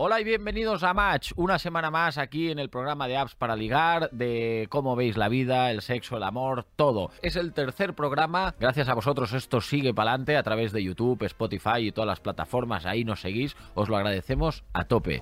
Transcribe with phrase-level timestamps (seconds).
[0.00, 3.56] Hola y bienvenidos a Match, una semana más aquí en el programa de apps para
[3.56, 7.10] ligar, de cómo veis la vida, el sexo, el amor, todo.
[7.20, 11.24] Es el tercer programa, gracias a vosotros esto sigue para adelante a través de YouTube,
[11.24, 15.20] Spotify y todas las plataformas, ahí nos seguís, os lo agradecemos a tope.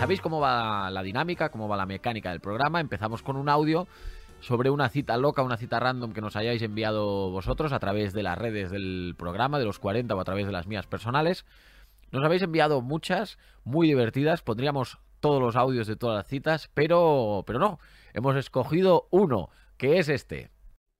[0.00, 2.80] ¿Sabéis cómo va la dinámica, cómo va la mecánica del programa?
[2.80, 3.86] Empezamos con un audio
[4.40, 8.22] sobre una cita loca, una cita random que nos hayáis enviado vosotros a través de
[8.22, 11.44] las redes del programa, de los 40 o a través de las mías personales.
[12.10, 17.44] Nos habéis enviado muchas, muy divertidas, pondríamos todos los audios de todas las citas, pero,
[17.46, 17.78] pero no,
[18.14, 20.50] hemos escogido uno, que es este.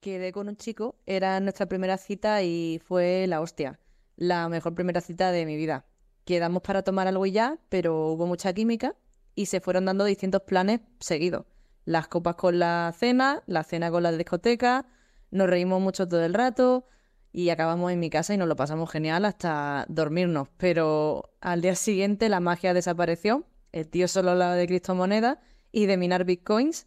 [0.00, 3.80] Quedé con un chico, era nuestra primera cita y fue la hostia,
[4.16, 5.86] la mejor primera cita de mi vida.
[6.24, 8.95] Quedamos para tomar algo y ya, pero hubo mucha química
[9.34, 11.46] y se fueron dando distintos planes seguidos
[11.90, 14.86] las copas con la cena, la cena con la discoteca,
[15.32, 16.86] nos reímos mucho todo el rato
[17.32, 20.46] y acabamos en mi casa y nos lo pasamos genial hasta dormirnos.
[20.56, 25.38] Pero al día siguiente la magia desapareció, el tío solo hablaba de criptomonedas
[25.73, 26.87] y de minar bitcoins.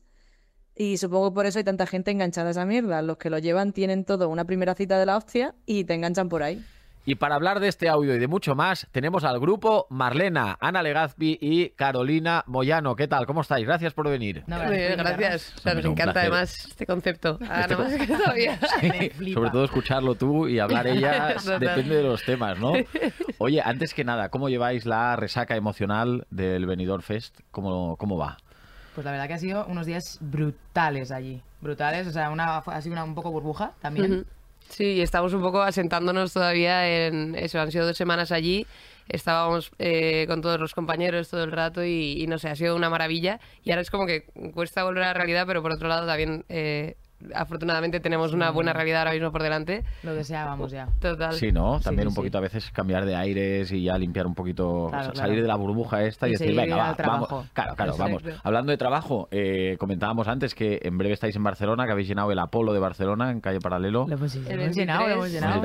[0.74, 3.02] Y supongo que por eso hay tanta gente enganchada a esa mierda.
[3.02, 6.30] Los que lo llevan tienen todo una primera cita de la hostia y te enganchan
[6.30, 6.64] por ahí.
[7.06, 10.82] Y para hablar de este audio y de mucho más, tenemos al grupo Marlena, Ana
[10.82, 12.96] Legazpi y Carolina Moyano.
[12.96, 13.26] ¿Qué tal?
[13.26, 13.66] ¿Cómo estáis?
[13.66, 14.44] Gracias por venir.
[14.48, 15.54] No, gracias.
[15.58, 17.40] O sea, nos encanta además este concepto.
[17.54, 18.58] Ah, no más que todavía.
[18.80, 22.74] Sí, sobre todo escucharlo tú y hablar ella depende de los temas, ¿no?
[23.38, 27.42] Oye, antes que nada, ¿cómo lleváis la resaca emocional del Benidorm Fest?
[27.52, 28.38] ¿Cómo, cómo va?
[28.96, 31.42] Pues la verdad que ha sido unos días brutales allí.
[31.62, 34.26] Brutales, o sea, una, ha sido una, un poco burbuja también.
[34.74, 37.60] Sí, estamos un poco asentándonos todavía en eso.
[37.60, 38.66] Han sido dos semanas allí.
[39.08, 42.90] Estábamos eh, con todos los compañeros todo el rato y, no sé, ha sido una
[42.90, 43.40] maravilla.
[43.64, 44.24] Y ahora es como que
[44.56, 46.96] cuesta volver a la realidad, pero por otro lado también eh,
[47.34, 49.84] afortunadamente tenemos una buena realidad ahora mismo por delante.
[50.04, 50.88] Lo deseábamos ya.
[51.00, 51.34] Total.
[51.34, 51.80] Sí, ¿no?
[51.80, 55.48] También un poquito a veces cambiar de aires y ya limpiar un poquito, salir de
[55.48, 57.46] la burbuja esta y, decir, venga, va, vamos.
[57.54, 58.24] Claro, claro, vamos.
[58.44, 62.32] Hablando de trabajo, eh, comentábamos antes que en breve estáis en Barcelona, que habéis llenado
[62.32, 64.06] el Apolo de Barcelona en calle Paralelo.
[64.08, 64.34] Lo hemos,
[64.74, 65.64] llenado, lo hemos llenado.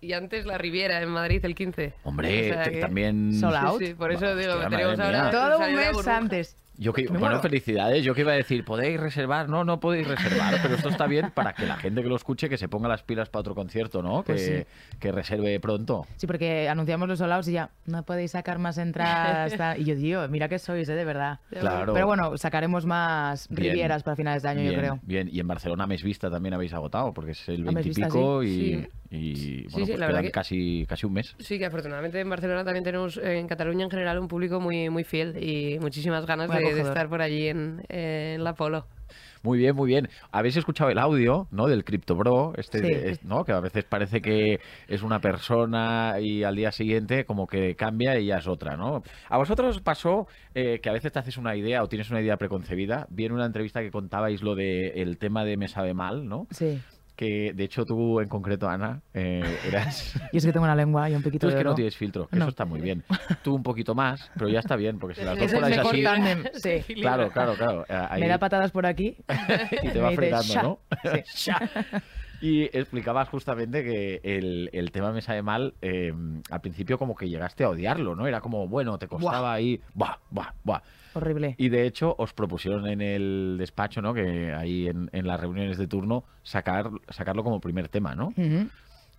[0.00, 1.94] Y, antes la Riviera en Madrid el 15.
[2.04, 3.34] Hombre, también...
[3.34, 3.78] Sold out.
[3.78, 5.30] Sí, por eso digo, tenemos ahora...
[5.30, 6.56] Todo un mes antes.
[6.80, 8.04] Yo que, bueno, felicidades.
[8.04, 9.48] Yo que iba a decir, podéis reservar.
[9.48, 12.48] No, no podéis reservar, pero esto está bien para que la gente que lo escuche
[12.48, 14.22] que se ponga las pilas para otro concierto, ¿no?
[14.22, 14.66] Pues que,
[15.00, 16.06] que, reserve pronto.
[16.16, 19.78] Sí, porque anunciamos los solados y ya no podéis sacar más entradas.
[19.78, 20.94] y yo digo, mira que sois, ¿eh?
[20.94, 21.40] de verdad.
[21.50, 21.94] Claro.
[21.94, 25.00] Pero bueno, sacaremos más rivieras para finales de año, yo creo.
[25.02, 28.44] Bien, y en Barcelona mes vista también habéis agotado, porque es el 20 y pico
[28.44, 30.30] y, y bueno, pues la que...
[30.30, 31.34] casi, casi un mes.
[31.38, 35.04] Sí, que afortunadamente en Barcelona también tenemos, en Cataluña en general, un público muy, muy
[35.04, 38.86] fiel y muchísimas ganas de, de, estar por allí en, en la Polo.
[39.42, 40.08] Muy bien, muy bien.
[40.32, 41.68] Habéis escuchado el audio, ¿no?
[41.68, 43.44] Del Crypto Bro, este, ¿no?
[43.44, 48.18] Que a veces parece que es una persona y al día siguiente como que cambia
[48.18, 49.02] y ya es otra, ¿no?
[49.28, 52.36] A vosotros pasó eh, que a veces te haces una idea o tienes una idea
[52.36, 53.06] preconcebida.
[53.10, 56.46] Vi en una entrevista que contabais lo del el tema de me sabe mal, ¿no?
[56.50, 56.80] Sí
[57.18, 60.14] que de hecho tú en concreto, Ana, eh, eras...
[60.32, 62.28] Yo es que tengo una lengua y un poquito tú es que no tienes filtro,
[62.30, 63.02] eso está muy bien.
[63.42, 66.04] Tú un poquito más, pero ya está bien, porque si las dos fuerais así...
[66.84, 66.94] Sí.
[66.94, 67.84] Claro, claro, claro.
[67.88, 68.20] Ahí...
[68.20, 69.16] Me da patadas por aquí
[69.82, 70.78] y te va fregando, ¿no?
[71.24, 71.50] Sí.
[72.40, 76.12] Y explicabas justamente que el, el tema me sabe mal, eh,
[76.50, 78.26] al principio como que llegaste a odiarlo, ¿no?
[78.26, 80.80] Era como, bueno, te costaba ahí, buah, buah, buah.
[81.14, 81.54] Horrible.
[81.58, 84.14] Y de hecho os propusieron en el despacho, ¿no?
[84.14, 88.32] Que ahí en, en las reuniones de turno, sacar, sacarlo como primer tema, ¿no?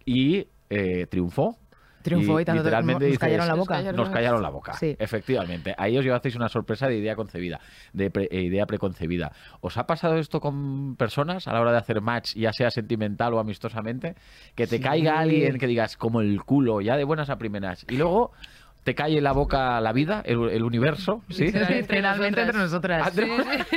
[0.06, 1.58] Y eh, triunfó.
[2.02, 3.82] Triunfó y, y literalmente nos callaron la boca.
[3.92, 4.96] Nos callaron la boca, sí.
[4.98, 5.76] efectivamente.
[5.78, 7.60] Ahí os llevasteis una sorpresa de idea concebida,
[7.94, 9.32] de eh, idea preconcebida.
[9.62, 13.34] ¿Os ha pasado esto con personas a la hora de hacer match, ya sea sentimental
[13.34, 14.16] o amistosamente?
[14.56, 14.84] Que te Sí.
[14.84, 18.32] caiga alguien que digas como el culo, ya de buenas a primeras, y luego
[18.86, 21.52] te cae en la boca la vida, el, el universo, ¿sí?
[21.52, 23.12] Literalmente entre nosotras.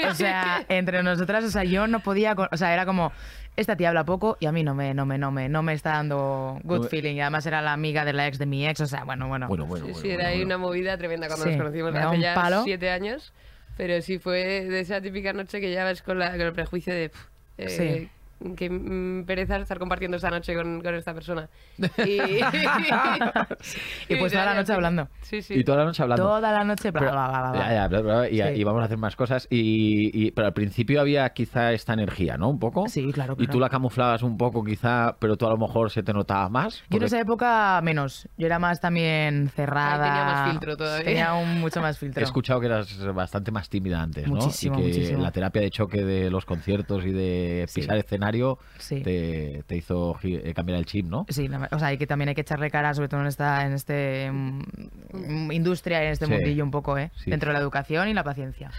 [0.09, 3.11] O sea, entre nosotras, o sea, yo no podía, o sea, era como
[3.57, 5.75] esta tía habla poco y a mí no me no me no me no me
[5.75, 8.81] está dando good feeling y además era la amiga de la ex de mi ex,
[8.81, 9.47] o sea, bueno, bueno.
[9.49, 11.95] Bueno, bueno, Sí, bueno, sí, era bueno, ahí una movida tremenda cuando Sí, nos conocimos
[11.95, 12.63] hace un ya palo.
[12.65, 13.33] siete años.
[13.77, 16.93] Pero sí fue de esa típica noche que ya vas con, la, con el prejuicio
[16.95, 17.09] de.
[17.09, 17.27] pff,
[17.59, 18.11] eh, Sí.
[18.57, 21.49] Qué mm, pereza estar compartiendo esta noche con, con esta persona.
[21.99, 22.19] Y,
[24.09, 25.09] Y pues toda la noche hablando.
[25.23, 25.55] Sí, sí.
[25.55, 26.23] Y toda la noche hablando.
[26.25, 27.61] Toda la noche bla, Pero- bla, bla, bla, bla.
[27.69, 28.61] Ya, ya, bla, bla, y, Sí.
[28.61, 29.47] y vamos a hacer más cosas.
[29.51, 32.49] Y, y- pero al principio había quizá esta energía, ¿no?
[32.51, 32.89] Un poco.
[32.89, 36.03] Sí, claro, Y tú la camuflabas un poco, quizá, pero tú a lo mejor se
[36.03, 36.83] te notaba más.
[36.91, 38.29] Yo en esa época menos.
[38.37, 40.05] Yo era más también cerrada.
[40.05, 41.05] Tenía más filtro todavía.
[41.05, 42.21] Tenía un, mucho más filtro.
[42.21, 44.35] He escuchado que eras bastante más tímida antes, ¿no?
[44.37, 45.23] Muchísimo, y que muchísimo.
[45.23, 47.81] la terapia de choque de los conciertos y de Sí.
[47.81, 49.01] pisar escenario escenario Sí.
[49.03, 51.27] te, te hizo eh, cambiar el chip, ¿no?
[51.29, 53.73] Sí, o sea, y que también hay que echarle cara, sobre todo en esta, en
[53.73, 56.33] este mm, industria, en este Sí.
[56.33, 57.11] mundillo un poco, ¿eh?
[57.17, 57.31] Sí.
[57.31, 58.71] Dentro de la educación y la paciencia.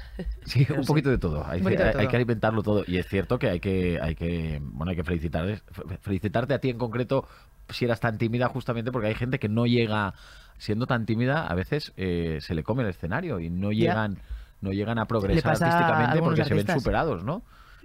[0.46, 1.46] Sí, Pero un poquito de todo.
[1.48, 2.10] Hay, poquito de hay- hay todo.
[2.10, 2.84] que alimentarlo todo.
[2.88, 6.60] Y es cierto que hay que, hay que, bueno, hay que felicitar, fe- felicitarte a
[6.60, 7.28] ti en concreto
[7.70, 10.14] si eras tan tímida justamente porque hay gente que no llega,
[10.58, 14.20] siendo tan tímida, a veces eh, se le come el escenario y no llegan,
[14.62, 16.82] no llegan a progresar artísticamente porque se ven artistas.
[16.84, 17.42] superados, ¿no?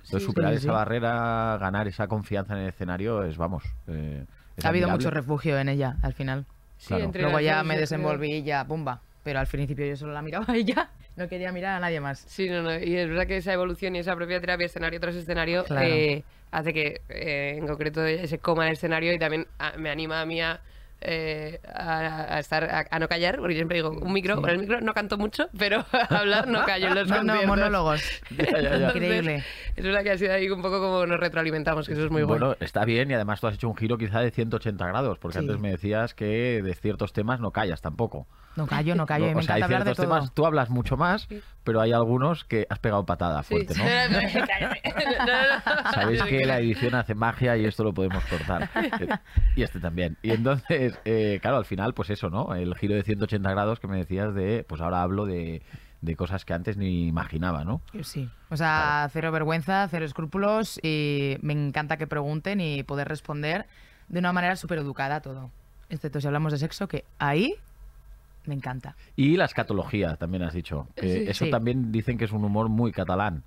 [0.08, 4.24] Entonces Sí, superar sí, esa barrera, ganar esa confianza en el escenario es, vamos, eh,
[4.56, 6.46] es ha habido mucho refugio en ella, al final.
[6.78, 7.04] Sí, Claro.
[7.04, 9.02] entre Luego ya me desenvolví y ya, pumba.
[9.22, 12.20] Pero al principio yo solo la miraba a ella, no quería mirar a nadie más.
[12.26, 12.78] Sí, no, no.
[12.78, 15.86] Y es verdad que esa evolución y esa propia terapia escenario tras escenario Claro.
[15.86, 20.22] eh, hace que, eh, en concreto, se coma el escenario y también a- me anima
[20.22, 20.60] a mí a,
[21.00, 24.58] eh, a, a estar a, a no callar, porque siempre digo, un micro, por el
[24.58, 28.02] micro no canto mucho, pero hablar no callo en los No, no, monólogos.
[28.30, 28.68] Ya, ya, ya.
[28.74, 29.44] Entonces, Increíble.
[29.76, 32.22] Es verdad que ha sido ahí un poco como nos retroalimentamos, que eso es muy
[32.24, 32.46] bueno.
[32.46, 35.34] Bueno, está bien y además tú has hecho un giro quizá de 180 grados, porque
[35.38, 35.44] Sí.
[35.44, 38.26] antes me decías que de ciertos temas no callas tampoco.
[38.56, 40.06] No callo, no callo, No, y me o sea, hay de ciertos todo.
[40.06, 41.28] temas, tú hablas mucho más,
[41.62, 43.54] pero hay algunos que has pegado patada Sí.
[43.54, 43.84] fuerte, ¿no?
[44.46, 44.82] Cállate.
[45.18, 45.92] No, no.
[45.92, 48.68] Sabéis que la edición hace magia y esto lo podemos cortar.
[49.56, 50.16] Y este también.
[50.22, 52.54] Y entonces, eh, claro, al final, pues eso, ¿no?
[52.54, 55.62] El giro de 180 grados que me decías de, pues ahora hablo de,
[56.00, 57.80] de cosas que antes ni imaginaba, ¿no?
[58.02, 63.66] Sí, o sea, cero vergüenza, cero escrúpulos y me encanta que pregunten y poder responder
[64.08, 65.50] de una manera súper educada a todo.
[65.90, 67.54] Excepto si hablamos de sexo, que ahí
[68.46, 68.96] me encanta.
[69.16, 70.86] Y la escatología, también has dicho.
[70.96, 71.24] que Sí.
[71.28, 71.50] eso Sí.
[71.50, 73.42] también dicen que es un humor muy catalán.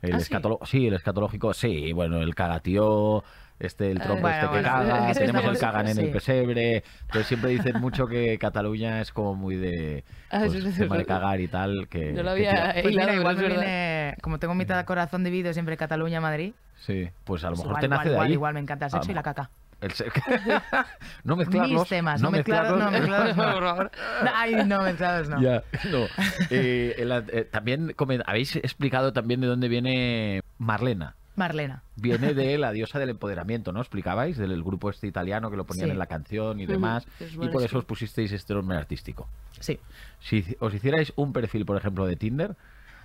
[0.00, 0.20] El ¿Ah,
[0.64, 3.24] sí, el escatológico, sí, bueno, el cagatío,
[3.58, 6.84] este, el Ah, trompo bueno, este que bueno, caga, tenemos el cagan en el pesebre.
[7.02, 11.04] Entonces siempre dicen mucho que Cataluña es como muy de Ah, pues, sí, tema de
[11.06, 11.88] cagar y tal.
[11.88, 12.82] Que, No lo que había tira.
[12.82, 17.48] Pues mira, igual me viene, como tengo mitad corazón dividido siempre Cataluña-Madrid, Sí, pues a
[17.50, 18.32] lo pues mejor igual, te nace igual, de ahí.
[18.34, 19.34] igual me encanta el sexo y la mejor.
[19.34, 19.50] caca.
[19.80, 19.92] El
[21.24, 21.80] no mezclarlos.
[21.80, 23.52] Mis temas, no no mezclados, no mezclados, no.
[23.52, 23.90] Por favor.
[24.34, 25.40] Ay, no, mezclados no.
[25.40, 26.04] Ya, no.
[26.50, 27.94] Eh, eh, también
[28.26, 31.14] habéis explicado también de dónde viene Marlena.
[31.38, 31.82] Marlena.
[31.96, 33.80] Viene de la diosa del empoderamiento, ¿no?
[33.80, 35.92] Explicabais, del grupo este italiano que lo ponían Sí.
[35.92, 37.06] en la canción y demás.
[37.20, 37.66] y bueno, por sí.
[37.66, 39.28] eso os pusisteis este nombre artístico.
[39.60, 39.78] Sí.
[40.20, 42.56] Si os hicierais un perfil, por ejemplo, de Tinder,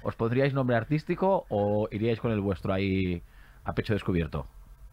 [0.03, 3.21] ¿os pondríais nombre artístico o iríais con el vuestro ahí
[3.63, 4.47] a pecho descubierto?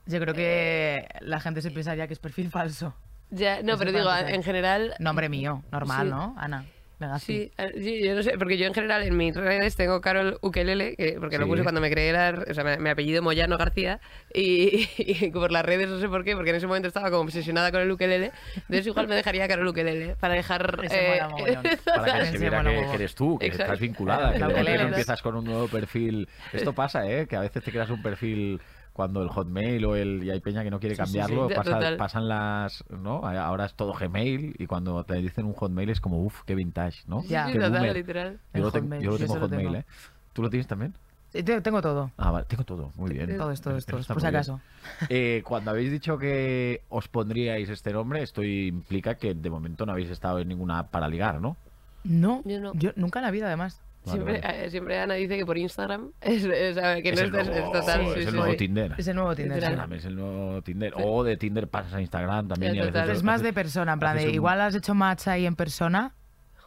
[0.07, 2.95] Yo creo que la gente se pensaría que es perfil falso.
[3.31, 6.11] Ya, no, pero digo, en general, Nombre mío, normal, Sí.
[6.13, 6.35] ¿no?
[6.37, 6.65] Ana.
[7.01, 10.03] Venga, Sí, eh, sí, yo no sé, porque yo en general en mis redes tengo
[10.03, 11.51] Carol Ukelele, que, porque lo Sí.
[11.51, 14.01] puse cuando me creé, la- o sea, me, me apellido Moyano García,
[14.35, 17.23] y, y por las redes no sé por qué, porque en ese momento estaba como
[17.23, 20.79] obsesionada con el ukelele, entonces igual me dejaría Carol Ukelele, para dejar...
[20.83, 21.63] Ese mola mogollón.
[21.87, 23.65] Para que Sí, se viera que, que eres tú, que Exacto.
[23.65, 24.89] estás vinculada, que La de repente ukelele.
[24.91, 26.29] empiezas con un nuevo perfil.
[26.53, 27.27] Esto pasa, ¿eh?
[27.27, 28.61] Que a veces te creas un perfil
[28.93, 31.49] cuando el Hotmail o el y hay peña que no quiere Sí, sí, sí, cambiarlo,
[31.55, 33.27] pasa- pasan las, ¿no?
[33.27, 37.03] Ahora es todo Gmail y cuando te dicen un Hotmail es como, uff, qué vintage,
[37.07, 37.23] ¿no?
[37.25, 37.47] Ya.
[37.47, 38.33] Sí, Qué total, literal.
[38.33, 39.79] Yo El lo, tengo- Hotmail, yo lo yo tengo lo Hotmail, tengo.
[39.79, 39.85] ¿eh?
[40.33, 40.95] ¿Tú lo tienes también?
[41.33, 42.11] Te- Tengo todo.
[42.17, 43.31] Ah, vale, tengo todo, muy bien.
[43.31, 44.61] Eso todos, está por si acaso.
[45.09, 49.93] Eh, cuando habéis dicho que os pondríais este nombre, esto implica que de momento no
[49.93, 51.57] habéis estado en ninguna app para ligar, ¿no?
[52.03, 52.73] No, Yo no.
[52.97, 53.81] nunca en la vida, además.
[54.05, 54.65] Vale, siempre, vale.
[54.65, 58.01] eh, siempre Ana dice que por Instagram es, que Es no el es nuevo- total.
[58.01, 58.57] es sí, el sí, nuevo sí.
[58.57, 58.95] Tinder.
[58.97, 59.53] Es el nuevo Tinder.
[59.53, 59.55] sí.
[59.61, 59.73] Literal.
[59.73, 60.95] Instagram es el nuevo Tinder.
[60.97, 62.75] O de Tinder pasas a Instagram también.
[62.75, 63.11] Y a veces total.
[63.11, 65.55] Es más haces- de persona, en plan de un- igual has hecho match ahí en
[65.57, 66.15] persona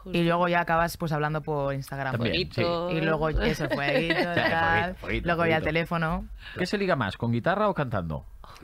[0.03, 0.17] Justo.
[0.17, 2.11] y luego ya acabas pues hablando por Instagram.
[2.13, 2.35] También.
[2.35, 6.27] Y luego eso tal, fueguito, luego ya el teléfono.
[6.57, 8.25] ¿Qué se liga más, con guitarra o cantando?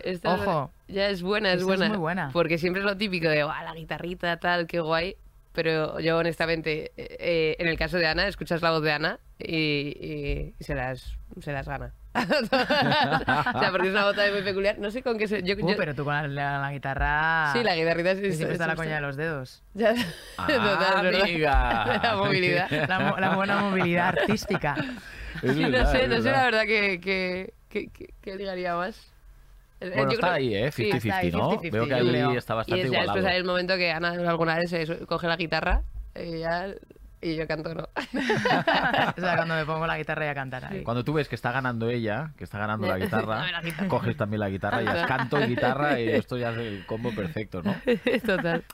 [0.00, 0.70] Esta es- Ojo.
[0.88, 1.88] ya es buena, es Esta es buena.
[1.90, 2.30] muy buena.
[2.32, 5.16] Porque siempre es lo típico de, "Guau, la guitarrita, tal, qué guay.
[5.52, 9.18] Pero yo, honestamente, eh, eh, en el caso de Ana, escuchas la voz de Ana
[9.38, 9.46] y,
[10.00, 11.92] y- y se, las, se las gana.
[12.14, 14.78] o sea, porque es una voz también muy peculiar.
[14.78, 15.42] No sé con qué se...
[15.42, 17.52] Yo, Uh, yo- pero tú con la, la- la guitarra.
[17.52, 18.76] Sí, la guitarrita sí, siempre está sí, la sí.
[18.76, 19.62] coña de los dedos.
[19.74, 19.94] Ya.
[20.38, 21.22] Ah, Total, es verdad.
[21.22, 22.00] amiga.
[22.02, 22.70] La movilidad.
[22.88, 24.76] La, buena movilidad artística.
[25.42, 25.52] No
[25.90, 29.09] sé, es no sé la verdad que, que, que, que- que ligaría más.
[29.80, 30.70] Eh, Bueno, yo está creo- ahí, ¿eh?
[30.72, 31.50] sí, 50-50, está ahí, ¿no?
[31.52, 32.30] 50-50, Veo que ahí creo.
[32.32, 35.26] está Y bastante es ya después hay el momento que Ana alguna vez se coge
[35.26, 35.82] la guitarra
[36.14, 36.66] y, ya,
[37.22, 37.88] y yo canto no.
[39.16, 40.82] O sea, cuando me pongo la guitarra y a cantar ahí.
[40.82, 43.88] Cuando tú ves que está ganando ella, que está ganando la guitarra, la guitarra.
[43.88, 46.84] coges también la guitarra y ya es canto y guitarra y esto ya es el
[46.86, 47.74] combo perfecto, ¿no?
[48.26, 48.64] Total.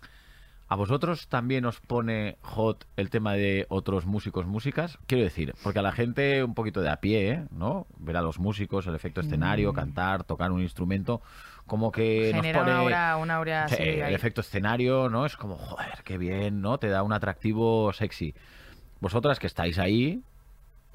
[0.69, 4.99] ¿A vosotros también os pone hot el tema de otros músicos, músicas?
[5.07, 7.45] Quiero decir, porque a la gente un poquito de a pie, ¿eh?
[7.53, 7.87] ¿no?
[7.99, 11.23] Ver a los músicos, el efecto escenario, cantar, tocar un instrumento,
[11.67, 12.61] como que nos pone...
[12.61, 14.15] una aura, una aura Sí, el ahí.
[14.15, 15.25] efecto escenario, ¿no?
[15.25, 16.79] Es como, joder, qué bien, ¿no?
[16.79, 18.35] Te da un atractivo sexy.
[18.99, 20.23] Vosotras que estáis ahí,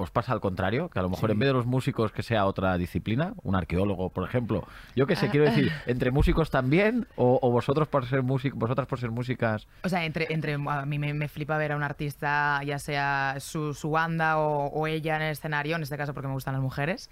[0.01, 2.45] os pasa al contrario, que a lo mejor en vez de los músicos que sea
[2.45, 4.67] otra disciplina, un arqueólogo, por ejemplo.
[4.95, 8.87] Yo qué sé, quiero decir, entre músicos también o, o vosotros por ser músicos, vosotras
[8.87, 9.67] por ser músicas.
[9.83, 13.35] O sea, entre, entre a mí me, me flipa ver a un artista, ya sea
[13.39, 16.53] su, su banda o, o ella en el escenario, en este caso porque me gustan
[16.53, 17.09] las mujeres,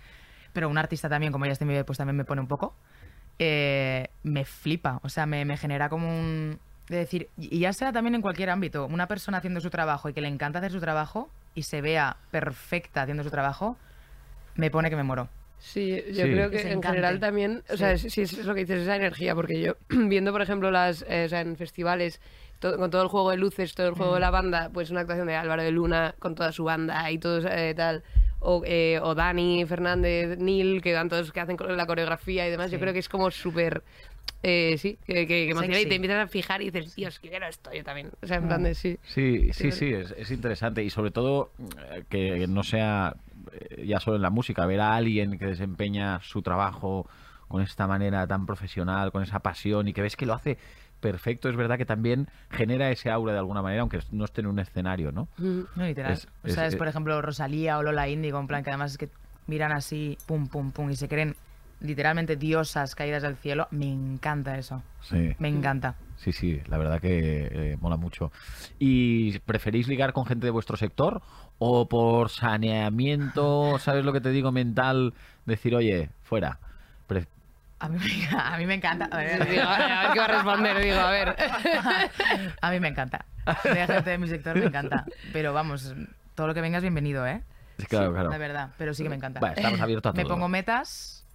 [0.54, 2.76] pero un artista también, como Justin Bieber, pues también me pone un poco.
[3.40, 6.60] eh, me flipa, o sea, me, me genera como un...
[6.90, 10.14] De decir, y ya sea también en cualquier ámbito, una persona haciendo su trabajo y
[10.14, 11.30] que le encanta hacer su trabajo
[11.60, 13.76] y se vea perfecta haciendo su trabajo,
[14.56, 15.28] me pone que me moro.
[15.60, 16.32] Sí, yo Sí.
[16.32, 19.60] creo Que en general también, o sea, sí, es lo que dices, esa energía, porque
[19.60, 22.22] yo viendo, por ejemplo, las, eh, o sea, en festivales,
[22.62, 24.16] con todo el juego de luces, todo el juego Mm.
[24.16, 27.18] de la banda, pues una actuación de Álvaro de Luna con toda su banda y
[27.18, 28.04] todo eh, tal,
[28.40, 32.72] o, eh, o Dani, Fernández, Neil, que dan todos, que hacen la coreografía y demás,
[32.72, 33.84] yo creo que es como súper...
[34.42, 37.30] Eh, sí, que, que, que emociona y te empiezas a fijar y dices, Dios, que
[37.30, 38.10] quiero esto yo también.
[38.22, 38.98] O sea, en plan de sí.
[39.04, 41.52] Sí, sí, Sí, sí, es, es interesante y sobre todo
[41.92, 43.16] eh, que no sea
[43.52, 47.06] eh, ya solo en la música, ver a alguien que desempeña su trabajo
[47.50, 50.58] con esta manera tan profesional, con esa pasión y que ves que lo hace
[51.02, 54.48] perfecto, es verdad que también genera ese aura de alguna manera, aunque no esté en
[54.48, 55.28] un escenario, ¿no?
[55.38, 56.14] No, literal.
[56.14, 58.92] Es- o sea, es, es- por ejemplo Rosalía o Lola Índigo, en plan que además
[58.94, 59.10] es que
[59.48, 61.36] miran así, pum, pum, pum, y se creen
[61.82, 63.68] literalmente diosas caídas del cielo.
[63.72, 64.82] Me encanta eso.
[65.02, 65.36] Sí.
[65.40, 65.96] Me encanta.
[66.18, 68.32] Sí, sí, la verdad que eh, mola mucho.
[68.78, 71.22] ¿Y preferís ligar con gente de vuestro sector
[71.60, 75.14] o por saneamiento, sabes lo que te digo, mental,
[75.46, 76.60] decir, oye, fuera?
[77.08, 77.28] Pre-
[77.80, 79.08] A mí, me- a mí me encanta.
[79.12, 81.36] A ver, Digo, a ver, a ver qué va a responder, digo, a ver.
[82.62, 83.26] a mí me encanta.
[83.64, 85.06] De gente de mi sector me encanta.
[85.34, 85.94] Pero vamos,
[86.36, 87.42] todo lo que venga es bienvenido, ¿eh?
[87.78, 88.30] Sí, claro, claro.
[88.30, 88.72] De verdad.
[88.78, 89.40] Pero sí que me encanta.
[89.56, 90.22] Estamos abiertos a todo.
[90.24, 91.26] me pongo metas.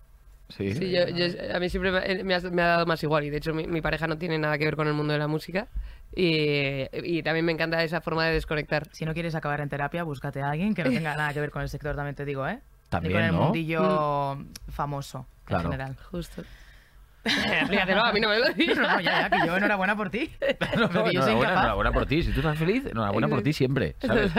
[0.48, 0.74] Sí.
[0.74, 3.30] Sí, yo, yo- a mí siempre me, me ha, me ha dado más igual y
[3.30, 5.26] de hecho mi, mi pareja no tiene nada que ver con el mundo de la
[5.26, 5.68] música
[6.14, 8.86] y, y también me encanta esa forma de desconectar.
[8.92, 11.50] Si no quieres acabar en terapia, búscate a alguien que no tenga nada que ver
[11.50, 12.60] con el sector, también te digo, ¿eh?
[12.90, 13.40] También, Ni con el ¿no?
[13.46, 14.38] mundillo
[14.70, 15.64] famoso Claro.
[15.64, 15.96] en general.
[16.10, 16.42] Justo.
[17.24, 18.76] Explícatelo, a mí no me lo dices.
[18.76, 20.30] No, no, ya, ya, que yo enhorabuena por ti.
[20.76, 22.22] No, yo enhorabuena, por ti.
[22.22, 23.96] Si tú estás feliz, enhorabuena por ti siempre.
[24.00, 24.30] ¿sabes?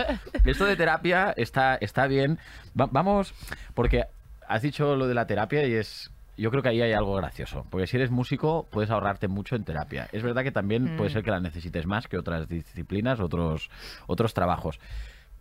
[0.46, 2.38] Esto de terapia está, está bien.
[2.80, 3.34] Va- vamos,
[3.74, 4.04] porque
[4.48, 6.12] has dicho lo de la terapia y es.
[6.38, 7.66] Yo creo que ahí hay algo gracioso.
[7.70, 10.10] Porque si eres músico, puedes ahorrarte mucho en terapia.
[10.12, 13.70] Es verdad que también puede ser que la necesites más que otras disciplinas, otros,
[14.08, 14.82] otros trabajos.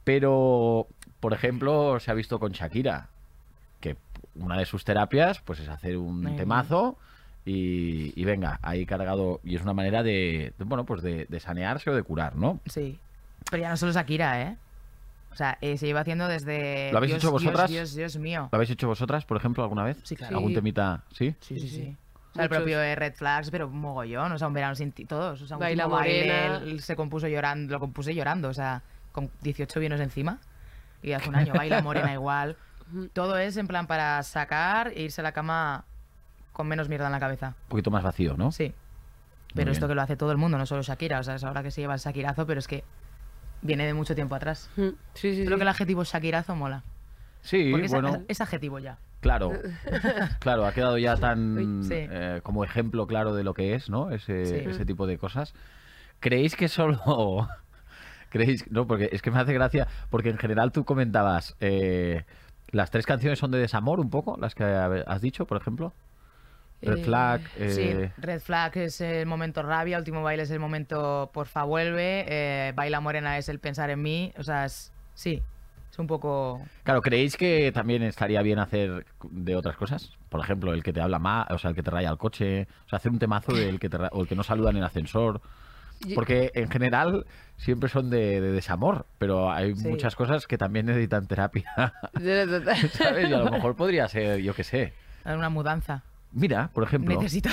[0.04, 0.86] Pero,
[1.18, 3.08] por ejemplo, se ha visto con Shakira,
[3.80, 3.96] que
[4.36, 6.96] una de sus terapias pues es hacer un Ay, temazo
[7.44, 9.40] y, y venga, ahí cargado.
[9.42, 12.60] Y es una manera de, de, bueno, pues de, de sanearse o de curar, ¿no?
[12.66, 13.00] Sí.
[13.50, 14.56] Pero ya no solo Shakira, ¿eh?
[15.34, 16.90] O sea, eh, se lleva haciendo desde...
[16.92, 17.68] ¿Lo habéis Dios, hecho vosotras?
[17.70, 18.48] Dios, Dios, Dios mío.
[18.52, 19.98] ¿Lo habéis hecho vosotras, por ejemplo, alguna vez?
[20.04, 20.36] Sí, claro.
[20.36, 20.54] ¿Algún Sí.
[20.54, 21.02] temita?
[21.12, 21.34] ¿Sí?
[21.40, 21.96] Sí, sí, Sí, sí.
[22.30, 24.32] O sea, el propio de Red Flags, pero un mogollón.
[24.32, 25.42] O sea, un verano sin ti, todos.
[25.42, 28.48] O sea, un Baila baile, él se compuso llorando, lo compuse llorando.
[28.48, 30.38] O sea, con 18 vinos encima.
[31.02, 32.56] Y hace un año baila morena igual.
[33.12, 35.84] Todo es en plan para sacar e irse a la cama
[36.52, 37.48] con menos mierda en la cabeza.
[37.64, 38.50] Un poquito más vacío, ¿no?
[38.52, 38.64] Sí.
[38.64, 38.74] Muy
[39.54, 41.20] Pero esto que lo hace todo el mundo, no solo Shakira.
[41.20, 42.82] O sea, es ahora que se lleva el Shakirazo, pero es que
[43.64, 44.70] viene de mucho tiempo atrás.
[44.76, 45.56] Mm, Sí, sí, Creo sí.
[45.56, 46.84] que el adjetivo Shakirazo mola.
[47.42, 48.98] Sí, Porque es- bueno, es, adjetivo ya.
[49.20, 49.52] claro.
[50.38, 51.94] Claro, ha quedado ya tan sí.
[51.94, 54.10] eh, como ejemplo claro de lo que es, ¿no?
[54.10, 54.54] Ese, Sí.
[54.70, 55.54] ese tipo de cosas.
[56.20, 57.48] ¿Creéis que solo...
[58.30, 58.70] ¿Creéis?
[58.70, 62.24] No, porque es que me hace gracia, porque en general tú comentabas, eh,
[62.70, 65.92] las tres canciones son de desamor un poco, las que has dicho, por ejemplo.
[66.84, 70.60] Red Eh, Flag, Sí, eh, Red Flag es el momento rabia, último baile es el
[70.60, 75.42] momento porfa vuelve, eh, Baila Morena es el pensar en mí, o sea, es, sí,
[75.90, 76.60] es un poco...
[76.82, 80.10] Claro, ¿creéis que también estaría bien hacer de otras cosas?
[80.28, 82.66] Por ejemplo, el que te habla más, o sea, el que te raya el coche,
[82.86, 84.84] o sea, hacer un temazo del que te o el que no saluda en el
[84.84, 85.40] ascensor.
[86.16, 87.24] Porque en general
[87.56, 89.88] siempre son de, de desamor, pero hay Sí.
[89.88, 91.70] muchas cosas que también necesitan terapia.
[92.92, 93.30] ¿sabes?
[93.30, 94.92] Y a lo mejor podría ser, yo qué sé.
[95.24, 96.02] Una mudanza.
[96.34, 97.48] Mira, por ejemplo, Necesito,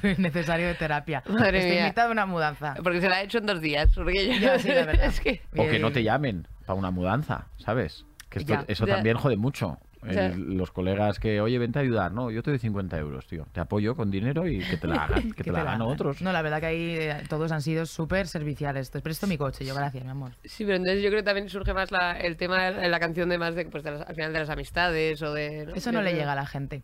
[0.00, 1.22] soy necesario de terapia.
[1.28, 1.80] Madre Estoy mía.
[1.86, 2.74] invitada a una mudanza.
[2.82, 3.90] Porque se la ha hecho en dos días.
[3.94, 4.38] Porque yo...
[4.40, 5.04] Ya, sí, la verdad.
[5.06, 5.40] es que...
[5.56, 8.04] o que no te llamen para una mudanza, ¿sabes?
[8.28, 8.94] Que esto- eso Ya.
[8.96, 9.78] también jode mucho.
[10.02, 13.46] El- los colegas que, oye, vente a ayudar, no, yo te doy 50 euros, tío.
[13.52, 16.22] Te apoyo con dinero y que te la hagan, que te la hagan otros.
[16.22, 18.90] No, la verdad que ahí eh, todos han sido súper serviciales.
[18.90, 20.32] Te presto mi coche, yo gracias, mi amor.
[20.44, 23.28] Sí, pero entonces yo creo que también surge más la- el tema de la canción
[23.28, 25.68] de más de, pues, de las- al final de las amistades o de...
[25.74, 26.82] Eso no de- le llega a la gente.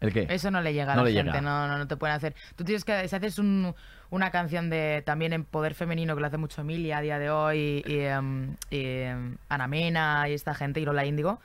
[0.00, 0.26] ¿El qué?
[0.30, 1.40] Eso no le llega a No la le gente, llega.
[1.40, 2.34] no, no, no te pueden hacer.
[2.56, 3.74] Tú tienes que, si haces un-
[4.10, 7.30] una canción de también en poder femenino que lo hace mucho Emilia a día de
[7.30, 11.40] hoy y, em, y, em, Ana Mena y esta gente y Lola Índigo,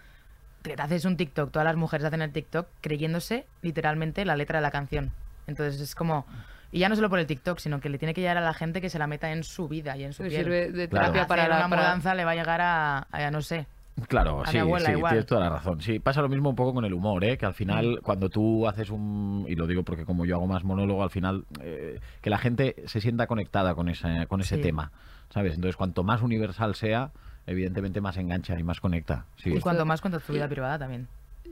[0.62, 4.62] te haces un TikTok, todas las mujeres hacen el TikTok creyéndose literalmente la letra de
[4.62, 5.12] la canción.
[5.48, 6.26] Entonces es como
[6.72, 8.54] y ya no solo por el TikTok, sino que le tiene que llegar a la
[8.54, 10.44] gente que se la meta en su vida y en su piel.
[10.44, 11.08] sirve de Claro.
[11.12, 11.58] terapia para Hacer la...
[11.66, 13.68] una para- mudanza le va a llegar a, a, no sé,
[14.08, 15.12] Claro, A mi sí, abuela sí, igual.
[15.12, 15.80] tienes toda la razón.
[15.82, 17.38] Sí, pasa lo mismo un poco con el humor, ¿eh?
[17.38, 20.64] que al final cuando tú haces un, y lo digo porque como yo hago más
[20.64, 24.62] monólogo, al final eh, que la gente se sienta conectada con ese, con ese Sí.
[24.64, 24.92] tema,
[25.30, 25.54] ¿sabes?
[25.56, 27.12] Entonces cuanto más universal sea,
[27.46, 29.26] evidentemente más engancha y más conecta.
[29.38, 29.54] Sí.
[29.54, 31.08] Y cuanto más cuentas tu vida privada también.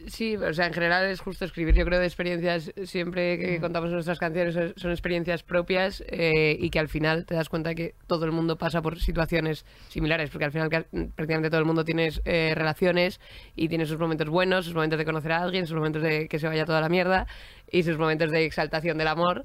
[0.08, 3.92] Sí, o sea, en general es justo escribir, yo creo, de experiencias, siempre que contamos
[3.92, 8.26] nuestras canciones son- experiencias propias eh, y que al final te das cuenta que todo
[8.26, 12.10] el mundo pasa por situaciones similares, porque al final ca- prácticamente todo el mundo tiene
[12.26, 13.20] eh, relaciones
[13.56, 16.40] y tiene sus momentos buenos, sus momentos de conocer a alguien, sus momentos de que
[16.40, 17.28] se vaya toda la mierda
[17.72, 19.44] y sus momentos de exaltación del amor.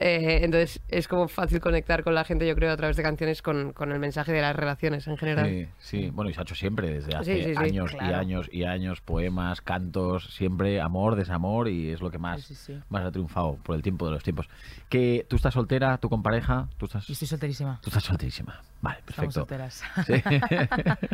[0.00, 3.42] Eh, entonces es como fácil conectar con la gente, yo creo, a través de canciones
[3.42, 5.46] con, con el mensaje de las relaciones en general.
[5.48, 6.10] Sí, sí.
[6.10, 9.00] Bueno, y se ha hecho siempre, desde hace sí, sí, años y años y años,
[9.00, 12.80] poemas, cantos, siempre amor, desamor, y es lo que más, Sí, sí, sí.
[12.90, 14.48] más ha triunfado por el tiempo de los tiempos.
[14.88, 17.80] Que tú estás soltera, tú con pareja, tú estás, Y estoy solterísima.
[17.82, 18.62] tú estás solterísima.
[18.80, 19.40] Vale, Estamos perfecto.
[19.40, 19.82] solteras.
[20.06, 21.08] Sí.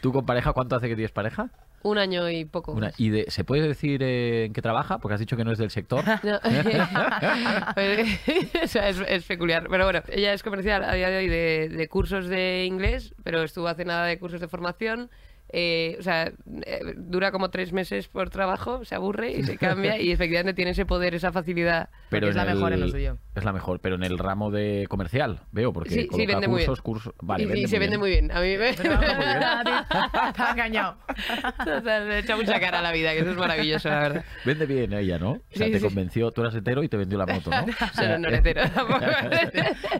[0.00, 1.50] ¿Tú con pareja cuánto hace que tienes pareja?
[1.84, 2.72] Un año y poco.
[2.72, 4.98] Una- ¿Y de, se puede decir eh, en qué trabaja?
[4.98, 6.04] Porque has dicho que no es del sector.
[6.22, 6.36] No.
[8.62, 9.66] o sea, es, es peculiar.
[9.68, 13.42] Pero bueno, ella es comercial a día de hoy de, de cursos de inglés, pero
[13.42, 15.10] estuvo hace nada de cursos de formación.
[15.54, 16.32] Eh, o sea,
[16.64, 20.70] eh, dura como tres meses por trabajo, se aburre y se cambia y efectivamente tiene
[20.70, 21.90] ese poder, esa facilidad.
[22.10, 23.18] Porque es la en mejor en lo el- suyo.
[23.34, 26.58] Es la mejor, pero en el ramo de comercial, veo, porque Sí, sí, vende muy
[26.58, 26.66] bien.
[26.68, 27.14] cursos, cursos...
[27.22, 28.00] Vale, y, y vende se muy vende bien.
[28.00, 28.32] muy bien.
[28.32, 28.74] A mí me...
[28.74, 28.94] Pero
[30.44, 30.96] ha engañado.
[31.64, 34.24] Total, me echa mucha cara a la vida, que eso es maravilloso, la verdad.
[34.44, 35.32] Vende bien ella, ¿no?
[35.32, 35.84] O sea, Sí, te sí.
[35.84, 37.64] convenció, tú eras hetero y te vendió la moto, ¿no?
[37.92, 39.00] O sea, no, no hetero tampoco.